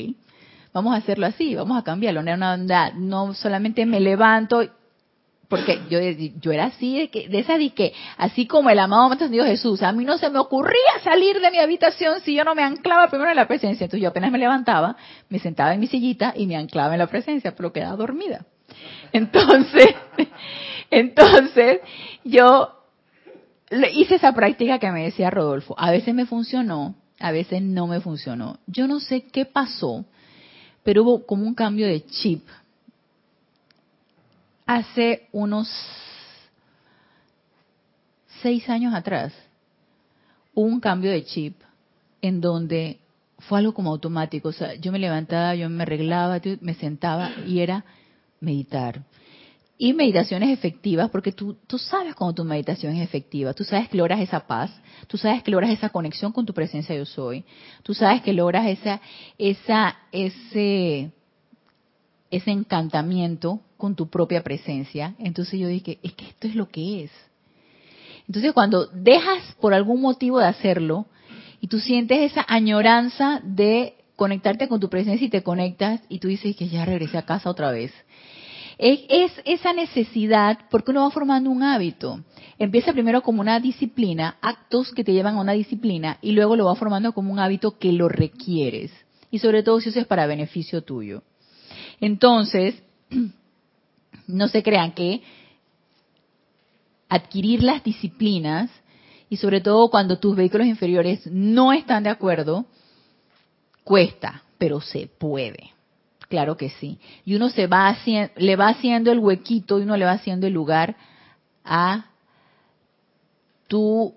[0.73, 2.23] vamos a hacerlo así, vamos a cambiarlo.
[2.23, 2.57] No,
[2.95, 4.63] no solamente me levanto,
[5.53, 5.99] porque yo,
[6.41, 9.47] yo era así, de, que, de esa de que, así como el amado Maestro Dios
[9.47, 12.63] Jesús, a mí no se me ocurría salir de mi habitación si yo no me
[12.63, 13.85] anclaba primero en la presencia.
[13.85, 14.97] Entonces yo apenas me levantaba,
[15.29, 18.47] me sentaba en mi sillita y me anclaba en la presencia, pero quedaba dormida.
[19.13, 19.89] Entonces,
[20.91, 21.81] entonces
[22.25, 22.71] yo
[23.93, 25.75] hice esa práctica que me decía Rodolfo.
[25.79, 28.59] A veces me funcionó, a veces no me funcionó.
[28.67, 30.07] Yo no sé qué pasó,
[30.83, 32.47] pero hubo como un cambio de chip.
[34.67, 35.69] Hace unos
[38.43, 39.33] seis años atrás,
[40.55, 41.57] hubo un cambio de chip
[42.21, 42.99] en donde
[43.39, 44.49] fue algo como automático.
[44.49, 47.85] O sea, yo me levantaba, yo me arreglaba, me sentaba y era
[48.41, 49.03] meditar.
[49.83, 53.97] Y meditaciones efectivas, porque tú, tú sabes cuando tu meditación es efectiva, tú sabes que
[53.97, 54.71] logras esa paz,
[55.09, 57.45] tú sabes que logras esa conexión con tu presencia yo soy,
[57.83, 59.01] tú sabes que logras esa,
[59.39, 61.11] esa, ese,
[62.31, 65.17] ese encantamiento con tu propia presencia.
[65.19, 67.11] Entonces yo dije, es que esto es lo que es.
[68.29, 71.07] Entonces cuando dejas por algún motivo de hacerlo
[71.61, 76.29] y tú sientes esa añoranza de conectarte con tu presencia y te conectas y tú
[76.29, 77.93] dices que ya regresé a casa otra vez
[78.83, 82.21] es, esa necesidad porque uno va formando un hábito.
[82.59, 86.67] Empieza primero como una disciplina, actos que te llevan a una disciplina y luego lo
[86.67, 88.91] va formando como un hábito que lo requieres.
[89.31, 91.23] Y sobre todo si eso es para beneficio tuyo.
[92.01, 92.83] Entonces,
[94.27, 95.23] no se crean que
[97.09, 98.69] adquirir las disciplinas
[99.29, 102.67] y sobre todo cuando tus vehículos inferiores no están de acuerdo,
[103.85, 105.71] cuesta, pero se puede.
[106.33, 106.99] Claro que sí.
[107.27, 110.47] Y uno se va haciendo, le va haciendo el huequito y uno le va haciendo
[110.47, 110.97] el lugar
[111.63, 112.07] a
[113.69, 114.15] tu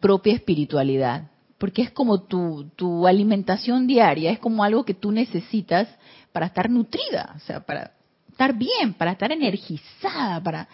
[0.00, 1.30] propia espiritualidad.
[1.56, 5.86] Porque es como tu, tu alimentación diaria, es como algo que tú necesitas
[6.32, 7.92] para estar nutrida, o sea, para
[8.28, 10.68] estar bien, para estar energizada, para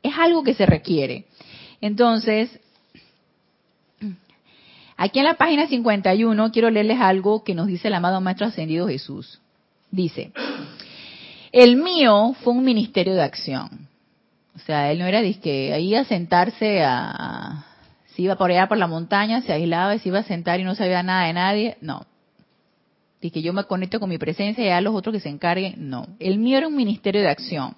[0.00, 1.26] es algo que se requiere.
[1.80, 2.56] Entonces,
[4.96, 8.86] aquí en la página 51 quiero leerles algo que nos dice el amado Maestro Ascendido
[8.86, 9.41] Jesús.
[9.92, 10.32] Dice,
[11.52, 13.88] el mío fue un ministerio de acción.
[14.56, 17.66] O sea, él no era que ahí a sentarse a,
[18.06, 20.64] si iba por allá por la montaña, se aislaba y se iba a sentar y
[20.64, 21.76] no sabía nada de nadie.
[21.82, 22.06] No.
[23.20, 25.74] que yo me conecto con mi presencia y a los otros que se encarguen.
[25.90, 26.06] No.
[26.18, 27.76] El mío era un ministerio de acción.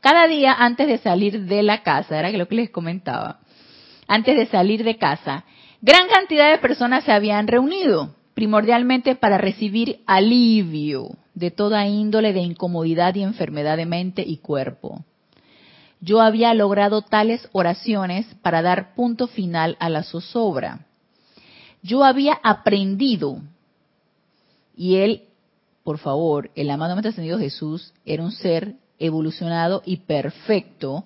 [0.00, 3.40] Cada día antes de salir de la casa, era lo que les comentaba,
[4.08, 5.44] antes de salir de casa,
[5.82, 12.40] gran cantidad de personas se habían reunido primordialmente para recibir alivio de toda índole de
[12.40, 15.04] incomodidad y enfermedad de mente y cuerpo.
[16.00, 20.86] Yo había logrado tales oraciones para dar punto final a la zozobra.
[21.82, 23.38] Yo había aprendido,
[24.76, 25.24] y él,
[25.82, 31.04] por favor, el amado Maestro Ascendido Jesús era un ser evolucionado y perfecto,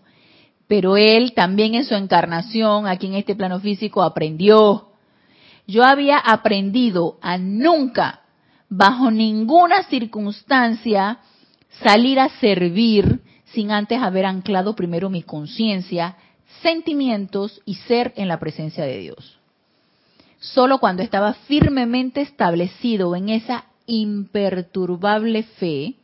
[0.67, 4.89] pero él también en su encarnación aquí en este plano físico aprendió
[5.69, 8.23] yo había aprendido a nunca,
[8.69, 11.19] bajo ninguna circunstancia,
[11.83, 16.17] salir a servir sin antes haber anclado primero mi conciencia,
[16.63, 19.39] sentimientos y ser en la presencia de Dios.
[20.41, 25.95] Solo cuando estaba firmemente establecido en esa imperturbable fe,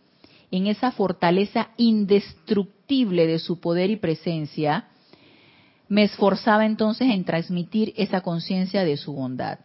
[0.51, 4.89] en esa fortaleza indestructible de su poder y presencia,
[5.89, 9.59] me esforzaba entonces en transmitir esa conciencia de su bondad.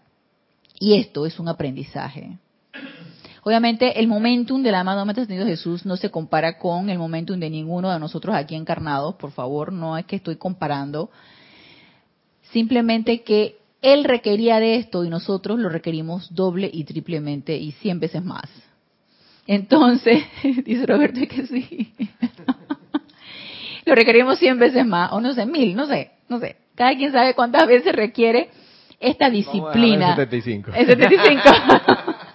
[0.79, 2.37] Y esto es un aprendizaje.
[3.43, 7.49] Obviamente el momentum del amado Maestro Ascendido Jesús no se compara con el momentum de
[7.49, 11.09] ninguno de nosotros aquí encarnados, por favor, no es que estoy comparando,
[12.51, 17.99] simplemente que él requería de esto y nosotros lo requerimos doble y triplemente y cien
[17.99, 18.49] veces más.
[19.47, 20.23] Entonces,
[20.65, 21.93] dice Roberto que sí.
[23.85, 26.57] lo requerimos 100 veces más, o no sé, mil, no sé, no sé.
[26.75, 28.49] Cada quien sabe cuántas veces requiere
[28.99, 30.15] esta disciplina.
[30.15, 30.71] Vamos 75.
[30.75, 31.41] El 75.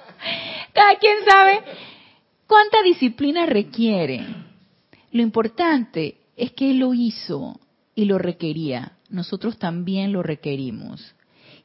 [0.84, 1.60] Cada quien sabe
[2.46, 4.22] cuánta disciplina requiere?
[5.12, 7.58] Lo importante es que Él lo hizo
[7.94, 8.98] y lo requería.
[9.08, 11.14] Nosotros también lo requerimos.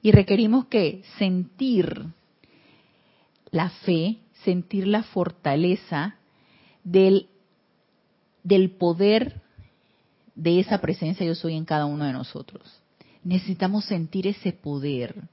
[0.02, 2.06] Y requerimos que sentir
[3.52, 6.16] la fe, sentir la fortaleza
[6.86, 7.28] del,
[8.44, 9.42] del poder
[10.34, 12.82] de esa presencia yo soy en cada uno de nosotros.
[13.26, 15.24] Necesitamos sentir ese poder.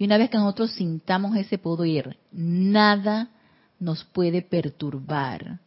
[0.00, 3.28] Y una vez que nosotros sintamos ese poder, nada
[3.78, 5.60] nos puede perturbar,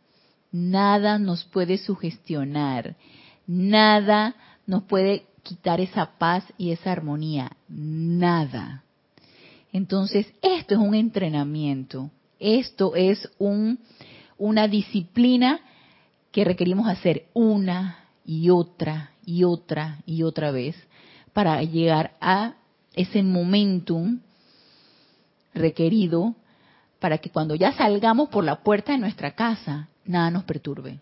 [0.51, 2.95] nada nos puede sugestionar,
[3.45, 4.33] nada
[4.65, 8.83] nos puede quitar esa paz y esa armonía, nada.
[9.71, 12.09] Entonces, esto es un entrenamiento,
[12.39, 13.77] esto es un,
[14.39, 15.59] una disciplina
[16.31, 20.75] que requerimos hacer una y otra y otra y otra vez
[21.33, 22.55] para llegar a
[22.95, 24.19] ese momentum
[25.53, 26.35] requerido
[26.99, 30.99] para que cuando ya salgamos por la puerta de nuestra casa, nada nos perturbe.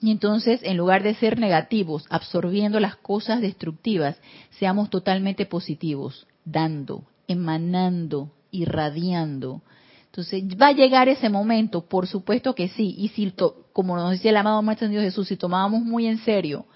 [0.00, 7.04] Y entonces, en lugar de ser negativos, absorbiendo las cosas destructivas, seamos totalmente positivos, dando,
[7.28, 9.62] emanando, irradiando.
[10.06, 12.94] Entonces, va a llegar ese momento, por supuesto que sí.
[12.98, 13.32] Y si,
[13.72, 16.66] como nos decía el amado Maestro Dios Jesús, si tomábamos muy en serio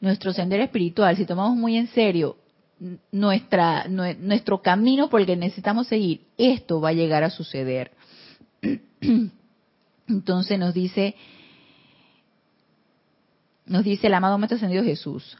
[0.00, 2.36] nuestro sendero espiritual, si tomamos muy en serio
[3.12, 7.92] nuestra, nuestro camino por el que necesitamos seguir, esto va a llegar a suceder.
[10.08, 11.14] Entonces nos dice,
[13.66, 15.38] nos dice el amado Maestro Ascendido Jesús.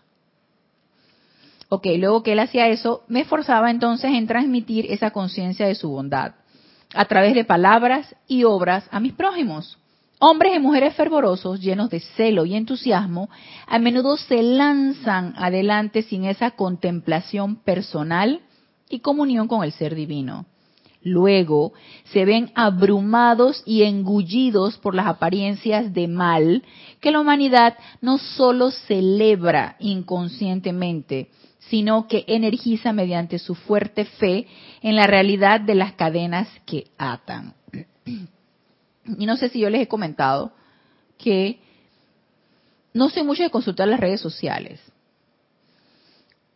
[1.69, 5.89] Ok, luego que él hacía eso, me esforzaba entonces en transmitir esa conciencia de su
[5.89, 6.35] bondad
[6.95, 9.79] a través de palabras y obras a mis prójimos.
[10.23, 13.31] Hombres y mujeres fervorosos, llenos de celo y entusiasmo,
[13.67, 18.43] a menudo se lanzan adelante sin esa contemplación personal
[18.91, 20.45] y comunión con el ser divino.
[21.03, 21.73] Luego
[22.13, 26.65] se ven abrumados y engullidos por las apariencias de mal
[27.01, 31.31] que la humanidad no solo celebra inconscientemente,
[31.71, 34.47] sino que energiza mediante su fuerte fe
[34.83, 37.55] en la realidad de las cadenas que atan.
[39.05, 40.53] Y no sé si yo les he comentado
[41.19, 41.61] que
[42.93, 44.81] no sé mucho de consultar las redes sociales.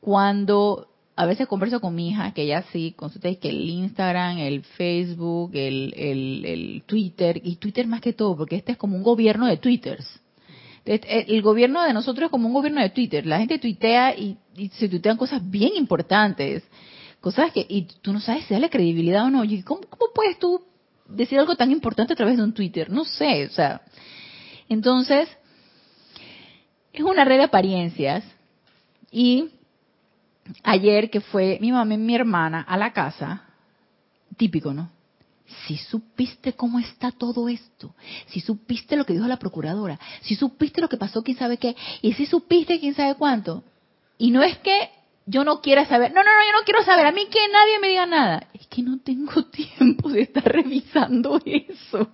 [0.00, 4.62] Cuando a veces converso con mi hija, que ella sí consulta que el Instagram, el
[4.62, 9.46] Facebook, el, el, Twitter, y Twitter más que todo, porque este es como un gobierno
[9.46, 10.20] de Twitters.
[10.84, 13.24] El gobierno de nosotros es como un gobierno de Twitter.
[13.24, 14.36] La gente tuitea y,
[14.72, 16.62] se tuitean cosas bien importantes.
[17.20, 19.44] Cosas que, y tú no sabes si dale credibilidad o no.
[19.64, 20.60] ¿cómo, ¿Cómo puedes tú
[21.06, 22.90] decir algo tan importante a través de un Twitter?
[22.90, 23.82] No sé, o sea.
[24.68, 25.28] Entonces,
[26.92, 28.24] es una red de apariencias.
[29.10, 29.50] Y
[30.62, 33.44] ayer que fue mi mamá y mi hermana a la casa,
[34.36, 34.90] típico, ¿no?
[35.66, 37.94] Si supiste cómo está todo esto,
[38.26, 41.76] si supiste lo que dijo la procuradora, si supiste lo que pasó, quién sabe qué,
[42.02, 43.62] y si supiste quién sabe cuánto.
[44.18, 44.90] Y no es que
[45.26, 47.78] yo no quiera saber, no, no, no, yo no quiero saber, a mí que nadie
[47.80, 48.48] me diga nada.
[48.52, 52.08] Es que no tengo tiempo de estar revisando eso.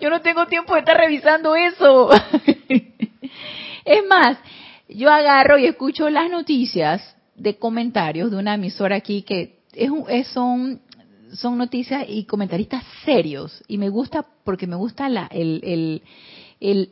[0.00, 2.10] Yo no tengo tiempo de estar revisando eso.
[3.84, 4.38] es más,
[4.88, 10.80] yo agarro y escucho las noticias de comentarios de una emisora aquí que es, son,
[11.32, 16.02] son noticias y comentaristas serios y me gusta porque me gusta la, el, el,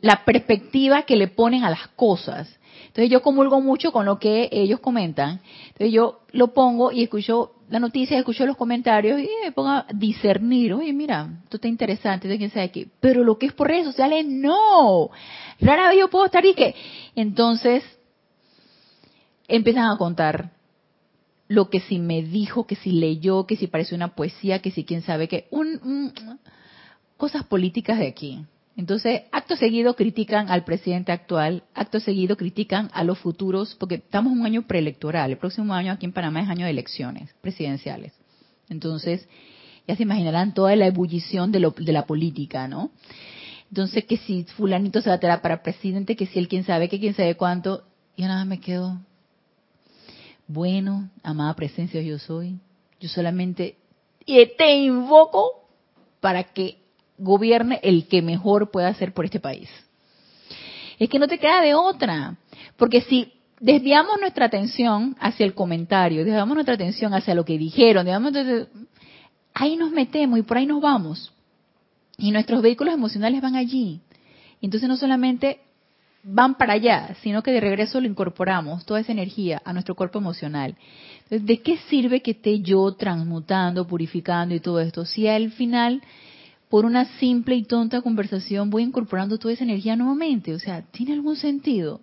[0.01, 2.59] la perspectiva que le ponen a las cosas.
[2.87, 5.39] Entonces yo comulgo mucho con lo que ellos comentan.
[5.67, 9.85] Entonces yo lo pongo y escucho la noticia, escucho los comentarios y me pongo a
[9.93, 10.73] discernir.
[10.73, 12.89] Oye, mira, esto está interesante, de quién sabe qué.
[12.99, 15.09] Pero lo que es por redes sociales, no.
[15.61, 16.75] Rara vez yo puedo estar y que.
[17.15, 17.83] Entonces,
[19.47, 20.51] empiezan a contar
[21.47, 24.83] lo que si me dijo, que si leyó, que si parece una poesía, que si
[24.83, 26.13] quién sabe qué, un,
[27.17, 28.45] cosas políticas de aquí.
[28.77, 34.31] Entonces, acto seguido critican al presidente actual, acto seguido critican a los futuros, porque estamos
[34.31, 38.13] en un año preelectoral, el próximo año aquí en Panamá es año de elecciones presidenciales.
[38.69, 39.27] Entonces,
[39.87, 42.91] ya se imaginarán toda la ebullición de, lo, de la política, ¿no?
[43.69, 46.87] Entonces, que si fulanito se va a tirar para presidente, que si él quién sabe,
[46.87, 47.83] que quién sabe cuánto,
[48.15, 48.99] yo nada me quedo,
[50.47, 52.59] bueno, amada presencia yo soy,
[52.99, 53.77] yo solamente
[54.25, 55.67] te invoco
[56.19, 56.80] para que
[57.21, 59.69] gobierne el que mejor pueda hacer por este país.
[60.99, 62.35] Es que no te queda de otra,
[62.77, 68.05] porque si desviamos nuestra atención hacia el comentario, desviamos nuestra atención hacia lo que dijeron,
[68.05, 68.33] desviamos,
[69.53, 71.31] ahí nos metemos y por ahí nos vamos.
[72.17, 74.01] Y nuestros vehículos emocionales van allí.
[74.61, 75.59] Entonces no solamente
[76.23, 80.19] van para allá, sino que de regreso lo incorporamos, toda esa energía, a nuestro cuerpo
[80.19, 80.75] emocional.
[81.23, 85.05] Entonces, ¿de qué sirve que esté yo transmutando, purificando y todo esto?
[85.05, 86.01] Si al final
[86.71, 90.53] por una simple y tonta conversación voy incorporando toda esa energía nuevamente.
[90.53, 91.99] O sea, ¿tiene algún sentido?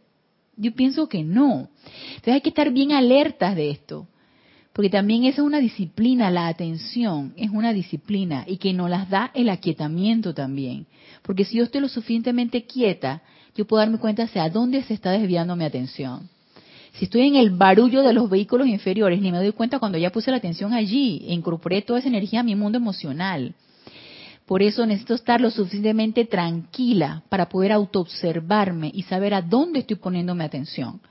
[0.59, 1.71] Yo pienso que no.
[2.11, 4.07] Entonces hay que estar bien alertas de esto.
[4.75, 9.09] Porque también esa es una disciplina, la atención es una disciplina y que nos las
[9.09, 10.87] da el aquietamiento también.
[11.23, 13.23] Porque si yo estoy lo suficientemente quieta,
[13.57, 16.29] yo puedo darme cuenta hacia dónde se está desviando mi atención.
[16.93, 20.13] Si estoy en el barullo de los vehículos inferiores, ni me doy cuenta cuando ya
[20.13, 23.55] puse la atención allí e incorporé toda esa energía a mi mundo emocional.
[24.49, 29.97] Por eso necesito estar lo suficientemente tranquila para poder autoobservarme y saber a dónde estoy
[29.97, 31.03] poniendo mi atención.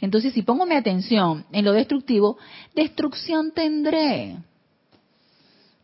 [0.00, 2.38] Entonces, si pongo mi atención en lo destructivo,
[2.76, 4.36] destrucción tendré.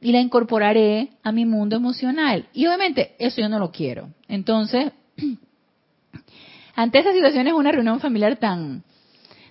[0.00, 2.46] Y la incorporaré a mi mundo emocional.
[2.52, 4.10] Y obviamente, eso yo no lo quiero.
[4.28, 4.92] Entonces,
[6.76, 8.84] ante esa situación es una reunión familiar tan,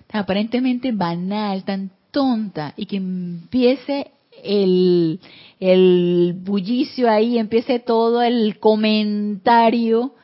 [0.06, 4.10] tan aparentemente banal, tan tonta, y que empiece
[4.42, 10.14] el, bullicio ahí, empiece todo el comentario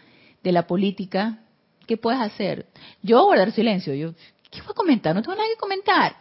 [0.42, 1.40] de la política,
[1.86, 2.66] ¿qué puedes hacer?
[3.02, 4.12] Yo guardar silencio, yo,
[4.50, 5.14] ¿qué voy a comentar?
[5.14, 6.16] No tengo nada que comentar.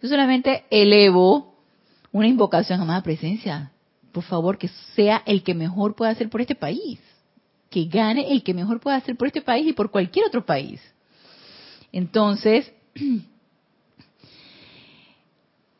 [0.00, 1.54] Yo solamente elevo
[2.10, 3.72] una invocación a más presencia.
[4.12, 7.00] Por favor, que sea el que mejor pueda hacer por este país.
[7.70, 10.80] Que gane el que mejor pueda hacer por este país y por cualquier otro país.
[11.90, 12.70] Entonces,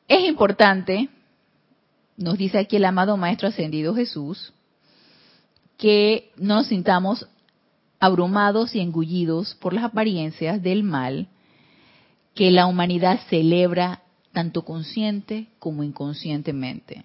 [0.09, 1.09] es importante
[2.23, 4.53] nos dice aquí el amado Maestro Ascendido Jesús,
[5.77, 7.29] que no nos sintamos
[7.99, 11.29] abrumados y engullidos por las apariencias del mal
[12.35, 14.03] que la humanidad celebra
[14.33, 17.05] tanto consciente como inconscientemente.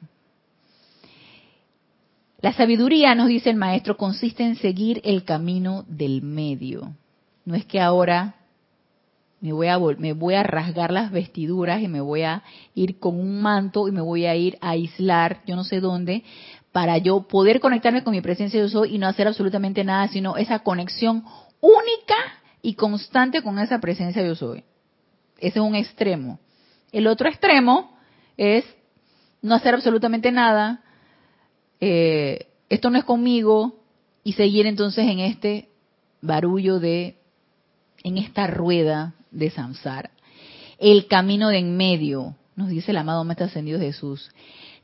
[2.40, 6.94] La sabiduría, nos dice el maestro, consiste en seguir el camino del medio.
[7.46, 8.36] No es que ahora
[9.48, 12.44] me voy a me voy a rasgar las vestiduras y me voy a
[12.76, 16.24] ir con un manto y me voy a ir a aislar, yo no sé dónde,
[16.72, 20.38] para yo poder conectarme con mi presencia yo soy y no hacer absolutamente nada, sino
[20.38, 21.24] esa conexión
[21.62, 22.16] única
[22.62, 24.64] y constante con esa presencia yo soy.
[25.40, 26.40] Ese es un extremo.
[26.92, 27.98] El otro extremo
[28.36, 28.66] es
[29.42, 30.84] no hacer absolutamente nada,
[31.80, 33.78] eh, esto no es conmigo,
[34.24, 35.70] y seguir entonces en este
[36.22, 37.16] barullo de,
[38.04, 40.12] en esta rueda de samsara.
[40.80, 44.32] El camino de en medio, nos dice el amado Maestro Ascendido Jesús.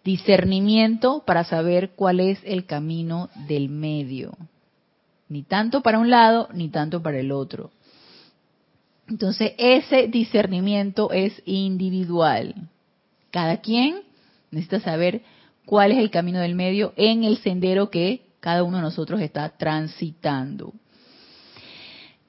[0.04, 4.38] Discernimiento para saber cuál es el camino del medio.
[5.30, 7.72] Ni tanto para un lado, ni tanto para el otro.
[9.08, 12.56] Entonces, ese discernimiento es individual.
[13.32, 14.02] Cada quien
[14.52, 15.24] necesita saber
[15.66, 19.50] cuál es el camino del medio en el sendero que cada uno de nosotros está
[19.58, 20.74] transitando.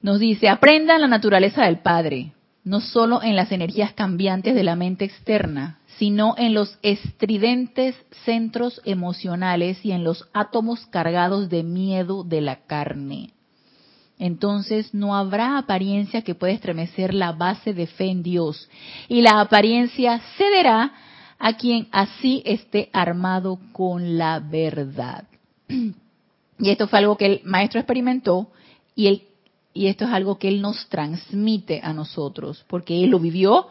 [0.05, 2.31] Nos dice, aprendan la naturaleza del Padre,
[2.63, 8.79] no solo en las energías cambiantes de la mente externa, sino en los estridentes centros
[8.85, 13.31] emocionales y en los átomos cargados de miedo de la carne.
[14.19, 18.69] Entonces no habrá apariencia que pueda estremecer la base de fe en Dios,
[19.07, 20.93] y la apariencia cederá
[21.39, 25.23] a quien así esté armado con la verdad.
[26.57, 28.51] Y esto fue algo que el maestro experimentó
[28.95, 29.23] y él
[29.77, 33.67] y esto es algo que Él nos transmite a nosotros, porque Él lo vivió,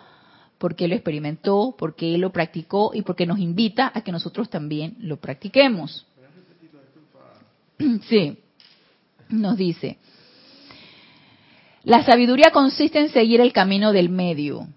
[0.59, 4.51] porque Él lo experimentó, porque Él lo practicó y porque nos invita a que nosotros
[4.51, 6.07] también lo practiquemos.
[8.09, 8.39] Sí,
[9.31, 9.99] nos dice,
[11.83, 14.69] la sabiduría consiste en seguir el camino del medio.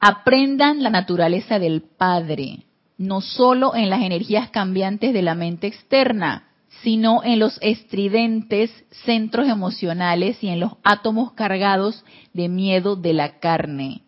[0.00, 2.64] Aprendan la naturaleza del Padre,
[2.98, 6.51] no solo en las energías cambiantes de la mente externa,
[6.82, 8.70] sino en los estridentes
[9.04, 14.02] centros emocionales y en los átomos cargados de miedo de la carne.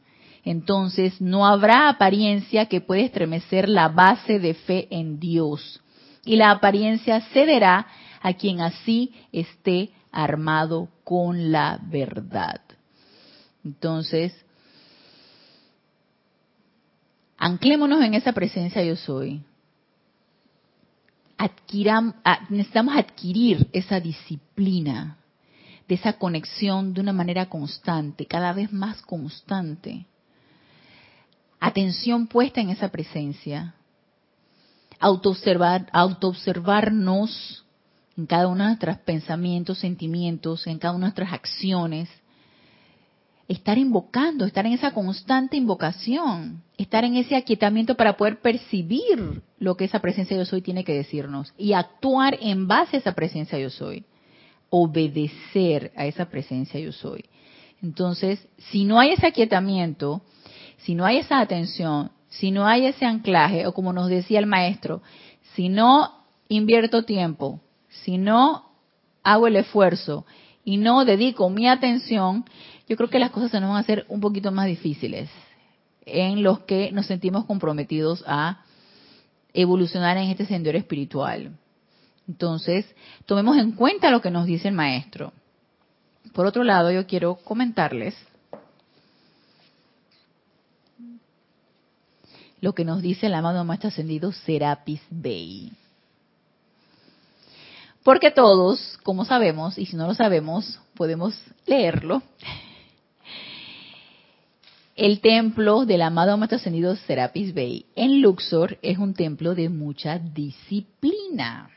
[0.45, 5.81] Entonces no habrá apariencia que pueda estremecer la base de fe en Dios.
[6.25, 7.87] Y la apariencia cederá
[8.21, 12.61] a quien así esté armado con la verdad.
[13.65, 14.35] Entonces,
[17.39, 19.43] anclémonos en esa presencia yo soy
[22.49, 25.19] necesitamos adquirir esa disciplina
[25.89, 30.07] de esa conexión de una manera constante, cada vez más constante.
[31.61, 33.75] Atención puesta en esa presencia.
[35.01, 37.65] Autoobservar, autoobservarnos
[38.17, 42.09] en cada uno de nuestros pensamientos, sentimientos, en cada una de nuestras acciones,
[43.49, 49.77] estar invocando, estar en esa constante invocación, estar en ese aquietamiento para poder percibir lo
[49.77, 53.59] que esa presencia yo soy tiene que decirnos y actuar en base a esa presencia
[53.59, 54.05] yo soy,
[54.71, 57.25] obedecer a esa presencia yo soy.
[57.83, 60.23] Entonces, si no hay ese aquietamiento,
[60.79, 64.47] si no hay esa atención, si no hay ese anclaje, o como nos decía el
[64.47, 65.03] maestro,
[65.55, 68.71] si no invierto tiempo, si no
[69.23, 70.27] hago el esfuerzo
[70.65, 72.45] y no dedico mi atención,
[72.89, 75.31] yo creo que las cosas se nos van a hacer un poquito más difíciles
[76.07, 78.65] en los que nos sentimos comprometidos a
[79.55, 81.57] evolucionar en este sendero espiritual.
[82.29, 82.87] Entonces,
[83.27, 85.33] tomemos en cuenta lo que nos dice el maestro.
[86.33, 88.15] Por otro lado, yo quiero comentarles
[92.61, 95.71] lo que nos dice el amado Maestro Ascendido Serapis Bey.
[98.03, 102.23] Porque todos, como sabemos, y si no lo sabemos, podemos leerlo,
[104.97, 111.71] el templo del amado Maestro Serapis Bey en Luxor es un templo de mucha disciplina.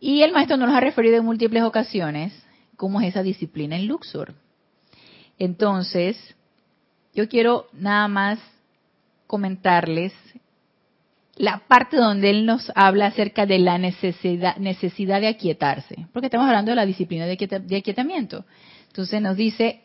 [0.00, 2.34] Y el maestro nos ha referido en múltiples ocasiones
[2.76, 4.34] cómo es esa disciplina en Luxor.
[5.38, 6.16] Entonces,
[7.14, 8.38] yo quiero nada más
[9.26, 10.12] comentarles
[11.36, 16.46] la parte donde él nos habla acerca de la necesidad, necesidad de aquietarse, porque estamos
[16.46, 17.32] hablando de la disciplina de,
[17.76, 18.44] aquietamiento.
[18.88, 19.80] Entonces nos dice,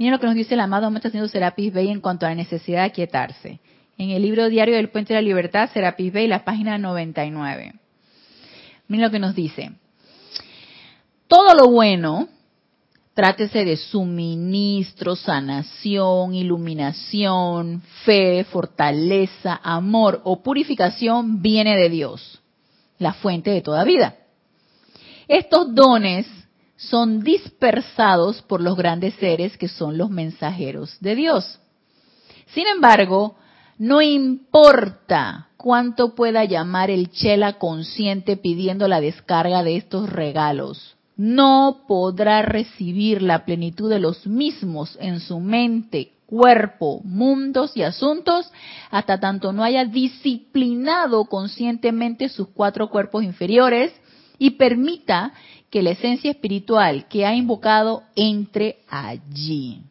[0.00, 2.34] miren lo que nos dice el amado Maestro Señor Serapis Bey en cuanto a la
[2.34, 3.60] necesidad de aquietarse.
[3.98, 7.74] En el libro diario del Puente de la Libertad, Serapis Bey, la página 99.
[8.88, 9.72] Miren lo que nos dice.
[11.28, 12.28] Todo lo bueno
[13.12, 22.40] Trátese de suministro, sanación, iluminación, fe, fortaleza, amor o purificación viene de Dios,
[22.98, 24.14] la fuente de toda vida.
[25.28, 26.26] Estos dones
[26.88, 31.60] son dispersados por los grandes seres que son los mensajeros de Dios.
[32.54, 33.36] Sin embargo,
[33.78, 41.82] no importa cuánto pueda llamar el chela consciente pidiendo la descarga de estos regalos no
[41.86, 48.50] podrá recibir la plenitud de los mismos en su mente, cuerpo, mundos y asuntos
[48.90, 53.92] hasta tanto no haya disciplinado conscientemente sus cuatro cuerpos inferiores
[54.38, 55.34] y permita
[55.70, 59.82] que la esencia espiritual que ha invocado entre allí.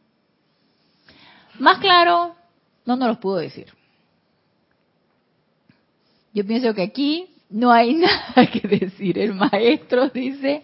[1.57, 2.35] Más claro,
[2.85, 3.67] no nos lo puedo decir.
[6.33, 9.17] Yo pienso que aquí no hay nada que decir.
[9.17, 10.63] El maestro dice,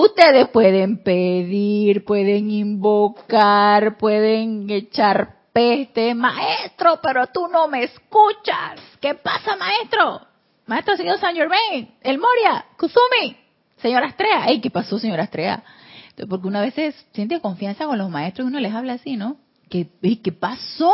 [0.00, 8.80] Ustedes pueden pedir, pueden invocar, pueden echar peste, maestro, pero tú no me escuchas.
[9.00, 10.20] ¿Qué pasa, maestro?
[10.66, 13.36] Maestro, señor San Germain, El Moria, Kusumi,
[13.80, 14.46] señora Astrea.
[14.46, 15.62] Ey, ¿qué pasó, señora Astrea?
[16.28, 16.74] Porque una vez
[17.12, 19.36] siente confianza con los maestros y uno les habla así, ¿no?
[19.68, 19.88] ¿Qué,
[20.22, 20.92] ¿Qué pasó?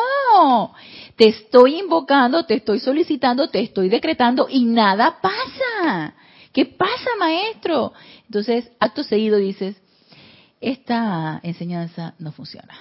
[1.16, 6.14] Te estoy invocando, te estoy solicitando, te estoy decretando y nada pasa.
[6.52, 7.92] ¿Qué pasa, maestro?
[8.26, 9.80] Entonces, acto seguido dices,
[10.60, 12.74] esta enseñanza no funciona.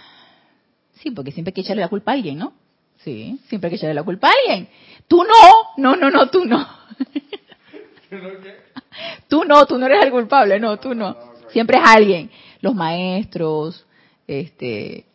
[0.96, 2.54] Sí, porque siempre hay que echarle la culpa a alguien, ¿no?
[2.98, 4.70] Sí, siempre hay que echarle la culpa a alguien.
[5.08, 5.34] Tú no,
[5.78, 6.68] no, no, no, tú no.
[9.28, 11.16] tú no, tú no eres el culpable, no, tú no.
[11.50, 12.32] Siempre es alguien.
[12.62, 13.86] Los maestros,
[14.28, 15.06] este,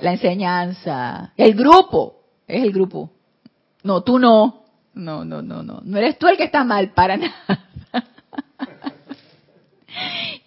[0.00, 3.10] la enseñanza, el grupo, es el grupo.
[3.82, 4.64] No, tú no.
[4.92, 5.80] No, no, no, no.
[5.82, 7.68] No eres tú el que está mal, para nada.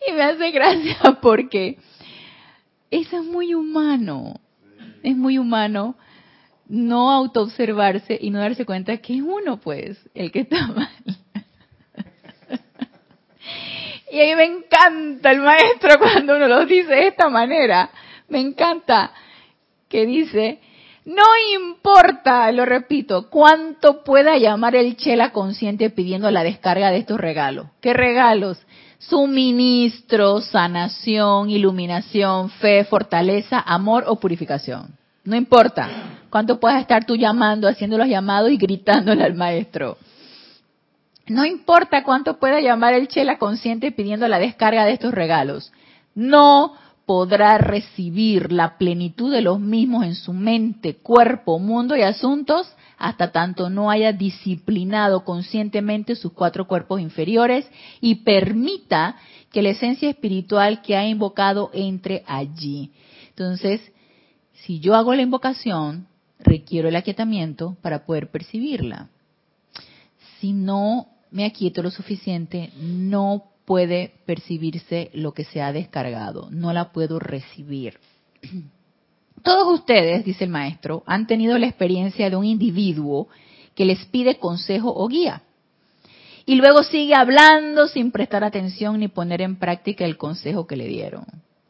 [0.08, 1.78] y me hace gracia porque
[2.92, 4.40] eso es muy humano.
[5.02, 5.96] Es muy humano
[6.68, 10.90] no autoobservarse y no darse cuenta que es uno, pues, el que está mal.
[14.14, 17.90] Y a mí me encanta el maestro cuando uno lo dice de esta manera.
[18.30, 19.12] Me encanta
[19.90, 20.60] que dice,
[21.06, 21.24] no
[21.60, 27.66] importa, lo repito, cuánto pueda llamar el chela consciente pidiendo la descarga de estos regalos.
[27.82, 28.60] ¿Qué regalos?
[29.00, 34.96] Suministro, sanación, iluminación, fe, fortaleza, amor o purificación.
[35.24, 35.90] No importa
[36.30, 39.98] cuánto puedas estar tú llamando, haciendo los llamados y gritándole al maestro.
[41.28, 45.72] No importa cuánto pueda llamar el chela consciente pidiendo la descarga de estos regalos.
[46.16, 46.74] No
[47.06, 53.32] podrá recibir la plenitud de los mismos en su mente, cuerpo, mundo y asuntos hasta
[53.32, 57.70] tanto no haya disciplinado conscientemente sus cuatro cuerpos inferiores
[58.00, 59.18] y permita
[59.52, 62.92] que la esencia espiritual que ha invocado entre allí.
[63.30, 63.82] Entonces,
[64.54, 66.08] si yo hago la invocación,
[66.40, 69.10] requiero el aquietamiento para poder percibirla.
[70.40, 76.72] Si no me aquieto lo suficiente, no puede percibirse lo que se ha descargado, no
[76.72, 78.00] la puedo recibir.
[79.44, 83.28] Todos ustedes, dice el maestro, han tenido la experiencia de un individuo
[83.76, 85.42] que les pide consejo o guía.
[86.46, 90.88] Y luego sigue hablando sin prestar atención ni poner en práctica el consejo que le
[90.88, 91.26] dieron.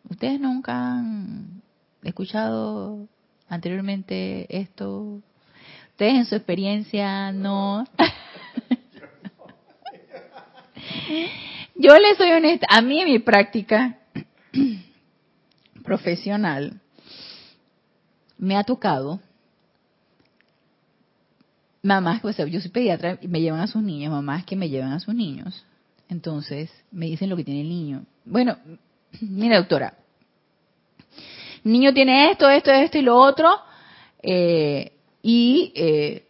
[0.09, 1.61] ¿Ustedes nunca han
[2.03, 3.07] escuchado
[3.47, 5.21] anteriormente esto?
[5.91, 7.85] Ustedes en su experiencia no.
[11.75, 13.99] Yo les soy honesta, a mí en mi práctica
[15.83, 16.79] profesional
[18.37, 19.19] me ha tocado
[21.81, 24.93] mamás, pues yo soy pediatra y me llevan a sus niños, mamás que me llevan
[24.93, 25.65] a sus niños.
[26.09, 28.05] Entonces me dicen lo que tiene el niño.
[28.25, 28.57] Bueno,
[29.21, 29.93] mira doctora,
[31.63, 33.49] el niño tiene esto, esto, esto y lo otro,
[34.21, 36.25] eh, y eh,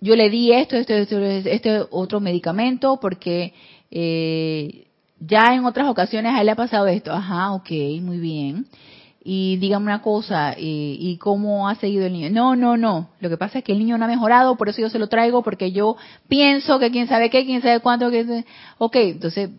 [0.00, 3.52] yo le di esto, esto, esto, este otro medicamento porque
[3.90, 4.86] eh,
[5.18, 7.12] ya en otras ocasiones a él le ha pasado esto.
[7.12, 7.70] Ajá, ok,
[8.00, 8.66] muy bien.
[9.22, 12.30] Y dígame una cosa, ¿y, cómo ha seguido el niño?
[12.30, 13.10] No, no, no.
[13.20, 15.08] Lo que pasa es que el niño no ha mejorado, por eso yo se lo
[15.08, 18.44] traigo, porque yo pienso que quién sabe qué, quién sabe cuánto, que...
[18.78, 19.50] Ok, entonces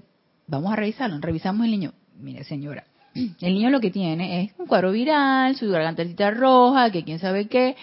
[0.47, 1.19] vamos a revisarlo.
[1.21, 1.93] Revisamos el niño.
[2.19, 7.03] Mire, señora, el niño lo que tiene es un cuadro viral, su gargantita roja, que
[7.03, 7.75] quién sabe qué.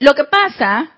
[0.00, 0.90] Lo que pasa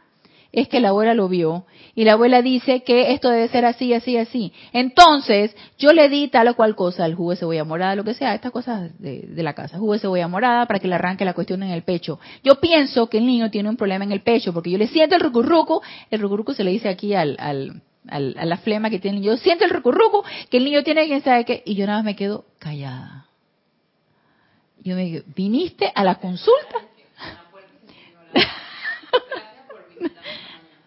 [0.54, 3.92] es que la abuela lo vio y la abuela dice que esto debe ser así,
[3.92, 4.52] así, así.
[4.72, 8.14] Entonces, yo le di tal o cual cosa, el jugo de cebolla morada, lo que
[8.14, 11.34] sea, estas cosas de, la casa, jugo de cebolla morada para que le arranque la
[11.34, 12.20] cuestión en el pecho.
[12.42, 15.16] Yo pienso que el niño tiene un problema en el pecho porque yo le siento
[15.16, 18.98] el rucurruco, el rucurruco se le dice aquí al, al, al, a la flema que
[18.98, 21.98] tiene yo siento el rucurruco que el niño tiene quién sabe qué, y yo nada
[21.98, 23.26] más me quedo callada.
[24.82, 26.93] Yo me digo, ¿viniste a la consulta?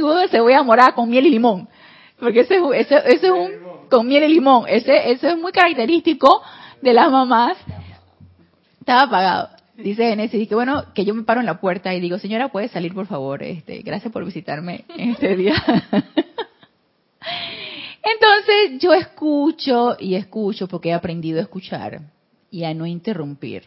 [0.03, 1.67] jugo de cebolla morada con miel y limón.
[2.19, 3.51] Porque ese, ese, ese es un,
[3.89, 4.65] con miel y limón.
[4.67, 6.41] Ese, ese es muy característico
[6.81, 7.57] de las mamás.
[8.79, 9.49] Estaba apagado.
[9.75, 12.67] Dice Genesis, que bueno, que yo me paro en la puerta y digo, señora, puede
[12.67, 15.55] salir por favor, este, gracias por visitarme en este día.
[18.03, 22.01] Entonces yo escucho y escucho porque he aprendido a escuchar
[22.51, 23.63] y a no interrumpir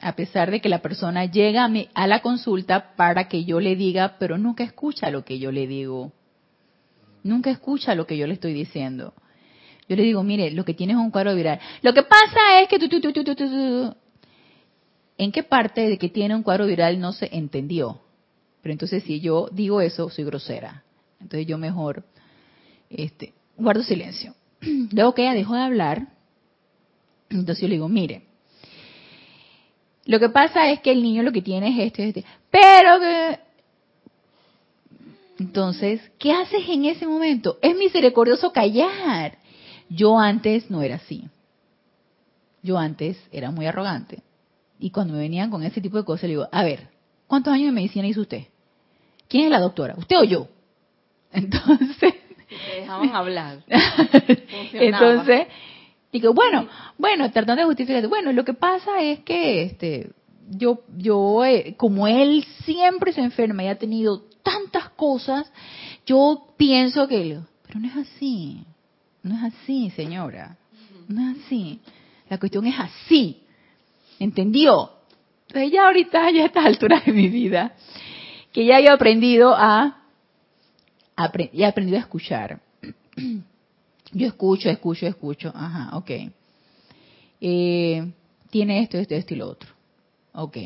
[0.00, 3.76] a pesar de que la persona llega a, a la consulta para que yo le
[3.76, 6.12] diga, pero nunca escucha lo que yo le digo.
[7.22, 9.12] Nunca escucha lo que yo le estoy diciendo.
[9.88, 11.58] Yo le digo, mire, lo que tiene es un cuadro viral.
[11.82, 13.96] Lo que pasa es que tú, tú, tú, tú, tú,
[15.16, 18.00] ¿En qué parte de que tiene un cuadro viral no se entendió?
[18.62, 20.84] Pero entonces si yo digo eso, soy grosera.
[21.20, 22.04] Entonces yo mejor
[22.88, 24.34] este, guardo silencio.
[24.92, 26.08] Luego que ella dejó de hablar,
[27.30, 28.27] entonces yo le digo, mire,
[30.08, 32.24] lo que pasa es que el niño lo que tiene es este, este.
[32.50, 33.38] Pero que...
[35.38, 37.58] Entonces, ¿qué haces en ese momento?
[37.60, 39.36] Es misericordioso callar.
[39.90, 41.28] Yo antes no era así.
[42.62, 44.22] Yo antes era muy arrogante.
[44.78, 46.88] Y cuando me venían con ese tipo de cosas, le digo, a ver,
[47.26, 48.44] ¿cuántos años de medicina hizo usted?
[49.28, 49.94] ¿Quién es la doctora?
[49.98, 50.48] ¿Usted o yo?
[51.32, 52.14] Entonces...
[52.48, 53.62] Te dejaban hablar.
[54.72, 55.48] Entonces,
[56.12, 60.10] Digo, bueno, bueno, tratando de justificar, bueno, lo que pasa es que este
[60.50, 65.52] yo yo eh, como él siempre se enferma y ha tenido tantas cosas,
[66.06, 68.64] yo pienso que pero no es así.
[69.22, 70.56] No es así, señora.
[71.06, 71.80] No es así.
[72.30, 73.42] La cuestión es así.
[74.18, 74.90] ¿Entendió?
[75.48, 77.74] Entonces ya ahorita, ya a estas alturas de mi vida,
[78.52, 80.02] que ya he aprendido a,
[81.52, 82.60] he aprendido a escuchar.
[84.12, 85.52] Yo escucho, escucho, escucho.
[85.54, 86.10] Ajá, ok.
[87.40, 88.12] Eh,
[88.50, 89.70] tiene esto, esto, esto y lo otro.
[90.32, 90.56] Ok.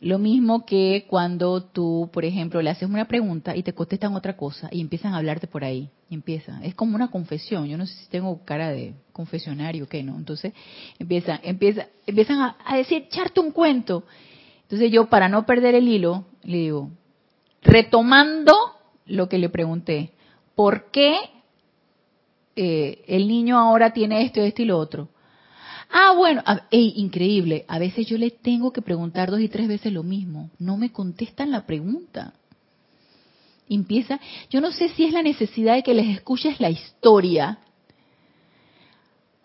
[0.00, 4.36] Lo mismo que cuando tú, por ejemplo, le haces una pregunta y te contestan otra
[4.36, 5.88] cosa y empiezan a hablarte por ahí.
[6.10, 6.60] Y empieza.
[6.62, 7.66] Es como una confesión.
[7.66, 10.16] Yo no sé si tengo cara de confesionario o qué, ¿no?
[10.16, 10.52] Entonces
[10.98, 14.04] empiezan, empieza, empiezan a, a decir, echarte un cuento.
[14.62, 16.90] Entonces yo, para no perder el hilo, le digo,
[17.62, 18.54] retomando
[19.06, 20.12] lo que le pregunté,
[20.54, 21.16] ¿por qué
[22.56, 25.08] eh, el niño ahora tiene esto, esto y lo otro.
[25.90, 27.64] Ah, bueno, increíble.
[27.68, 30.50] A veces yo le tengo que preguntar dos y tres veces lo mismo.
[30.58, 32.32] No me contestan la pregunta.
[33.68, 37.58] Empieza, yo no sé si es la necesidad de que les escuches la historia,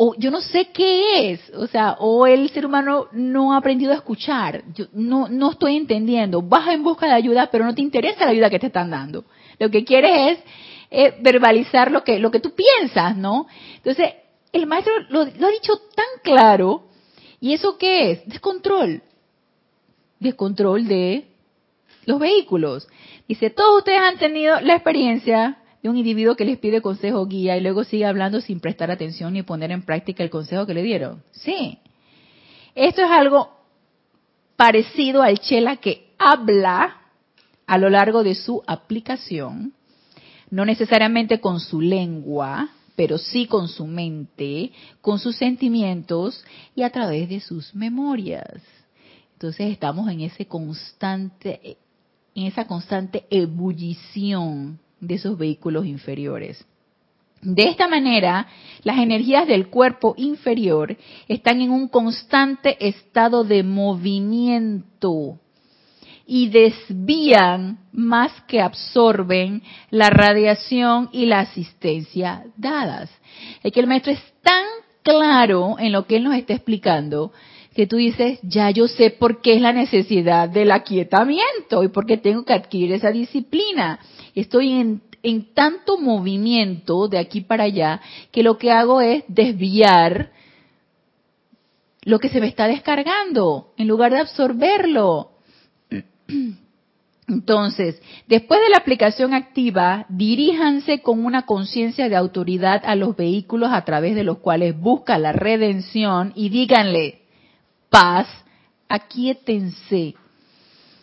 [0.04, 3.92] o yo no sé qué es, o sea, o el ser humano no ha aprendido
[3.92, 4.64] a escuchar.
[4.74, 6.42] Yo no, no estoy entendiendo.
[6.42, 9.26] Vas en busca de ayuda, pero no te interesa la ayuda que te están dando.
[9.60, 10.44] Lo que quieres es
[10.94, 13.48] eh, verbalizar lo que, lo que tú piensas, ¿no?
[13.78, 14.14] Entonces,
[14.52, 16.84] el maestro lo, lo ha dicho tan claro,
[17.40, 18.26] ¿y eso qué es?
[18.28, 19.02] Descontrol.
[20.20, 21.30] Descontrol de
[22.06, 22.90] los vehículos.
[23.26, 27.56] Dice, todos ustedes han tenido la experiencia de un individuo que les pide consejo guía
[27.56, 30.84] y luego sigue hablando sin prestar atención ni poner en práctica el consejo que le
[30.84, 31.24] dieron.
[31.32, 31.80] Sí.
[32.76, 33.50] Esto es algo
[34.58, 36.98] parecido al chela que habla
[37.66, 39.74] a lo largo de su aplicación
[40.52, 44.72] no necesariamente con su lengua, pero sí con su mente,
[45.02, 46.44] con sus sentimientos
[46.76, 48.62] y a través de sus memorias.
[49.34, 51.78] Entonces estamos en ese constante,
[52.36, 56.64] en esa constante ebullición de esos vehículos inferiores.
[57.42, 58.46] De esta manera,
[58.84, 60.96] las energías del cuerpo inferior
[61.28, 65.40] están en un constante estado de movimiento
[66.26, 73.10] y desvían más que absorben la radiación y la asistencia dadas.
[73.64, 74.66] Es que el maestro es tan
[75.04, 77.32] claro en lo que él nos está explicando
[77.76, 82.06] que tú dices, ya yo sé por qué es la necesidad del aquietamiento y por
[82.06, 84.00] qué tengo que adquirir esa disciplina.
[84.36, 88.02] Estoy en, en tanto movimiento de aquí para allá
[88.32, 90.32] que lo que hago es desviar
[92.04, 95.31] lo que se me está descargando en lugar de absorberlo.
[97.28, 103.70] Entonces, después de la aplicación activa, diríjanse con una conciencia de autoridad a los vehículos
[103.72, 107.22] a través de los cuales busca la redención y díganle,
[107.90, 108.28] paz,
[108.90, 110.16] aquíétense.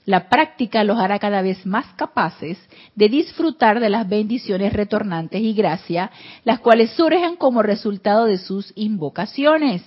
[0.04, 2.58] La práctica los hará cada vez más capaces
[2.94, 6.10] de disfrutar de las bendiciones retornantes y gracia,
[6.44, 9.82] las cuales surgen como resultado de sus invocaciones.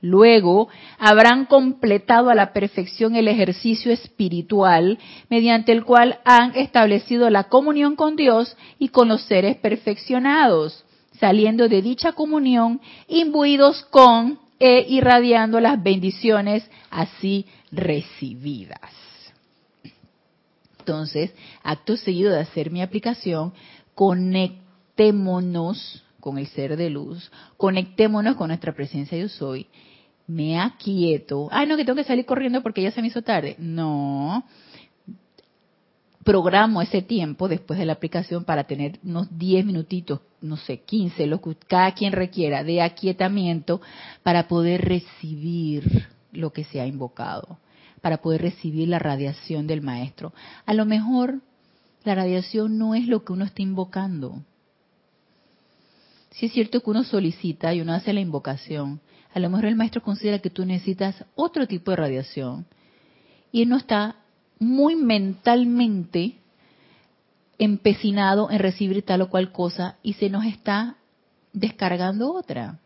[0.00, 0.68] Luego
[0.98, 4.98] habrán completado a la perfección el ejercicio espiritual
[5.30, 10.84] mediante el cual han establecido la comunión con Dios y con los seres perfeccionados,
[11.18, 18.90] saliendo de dicha comunión imbuidos con e irradiando las bendiciones así recibidas.
[20.78, 23.52] Entonces, acto seguido de hacer mi aplicación,
[23.94, 29.68] conectémonos con el ser de luz, conectémonos con nuestra presencia yo soy,
[30.26, 33.54] me aquieto, ay no, que tengo que salir corriendo porque ya se me hizo tarde,
[33.60, 34.44] no,
[36.24, 41.28] programo ese tiempo después de la aplicación para tener unos 10 minutitos, no sé, 15,
[41.28, 43.80] lo que cada quien requiera de aquietamiento
[44.24, 47.60] para poder recibir lo que se ha invocado,
[48.00, 50.32] para poder recibir la radiación del maestro.
[50.64, 51.40] A lo mejor
[52.02, 54.42] la radiación no es lo que uno está invocando.
[56.36, 59.00] Si es cierto que uno solicita y uno hace la invocación,
[59.32, 62.66] a lo mejor el maestro considera que tú necesitas otro tipo de radiación
[63.50, 64.16] y no está
[64.58, 66.34] muy mentalmente
[67.58, 70.98] empecinado en recibir tal o cual cosa y se nos está
[71.54, 72.80] descargando otra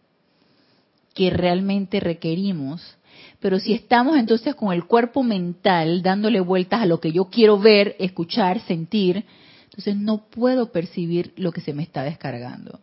[1.13, 2.99] que realmente requerimos.
[3.41, 7.59] Pero si estamos entonces con el cuerpo mental dándole vueltas a lo que yo quiero
[7.59, 9.25] ver, escuchar, sentir,
[9.65, 12.79] entonces no puedo percibir lo que se me está descargando.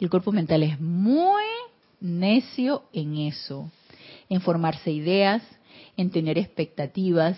[0.00, 1.44] El cuerpo mental es muy
[2.00, 3.70] necio en eso,
[4.30, 5.42] en formarse ideas,
[5.96, 7.36] en tener expectativas,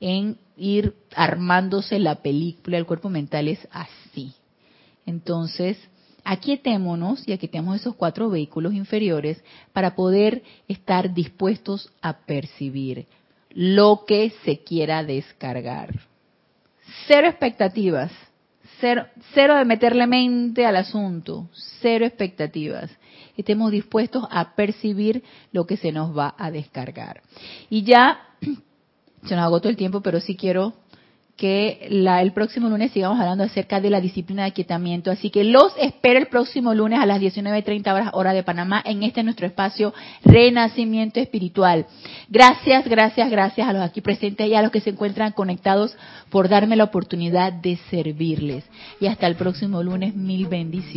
[0.00, 4.34] en ir armándose la película, el cuerpo mental es así.
[5.06, 5.78] Entonces,
[6.24, 9.42] aquietémonos y aquietemos esos cuatro vehículos inferiores
[9.72, 13.06] para poder estar dispuestos a percibir
[13.50, 16.00] lo que se quiera descargar.
[17.06, 18.12] Cero expectativas,
[18.80, 21.48] cero, cero de meterle mente al asunto,
[21.80, 22.90] cero expectativas
[23.40, 27.22] estemos dispuestos a percibir lo que se nos va a descargar.
[27.68, 28.20] Y ya,
[29.24, 30.74] se nos agotó el tiempo, pero sí quiero
[31.40, 35.10] que la, el próximo lunes sigamos hablando acerca de la disciplina de aquietamiento.
[35.10, 39.02] Así que los espero el próximo lunes a las 19.30 horas hora de Panamá en
[39.02, 41.86] este nuestro espacio Renacimiento Espiritual.
[42.28, 45.96] Gracias, gracias, gracias a los aquí presentes y a los que se encuentran conectados
[46.28, 48.64] por darme la oportunidad de servirles.
[49.00, 50.90] Y hasta el próximo lunes, mil bendiciones.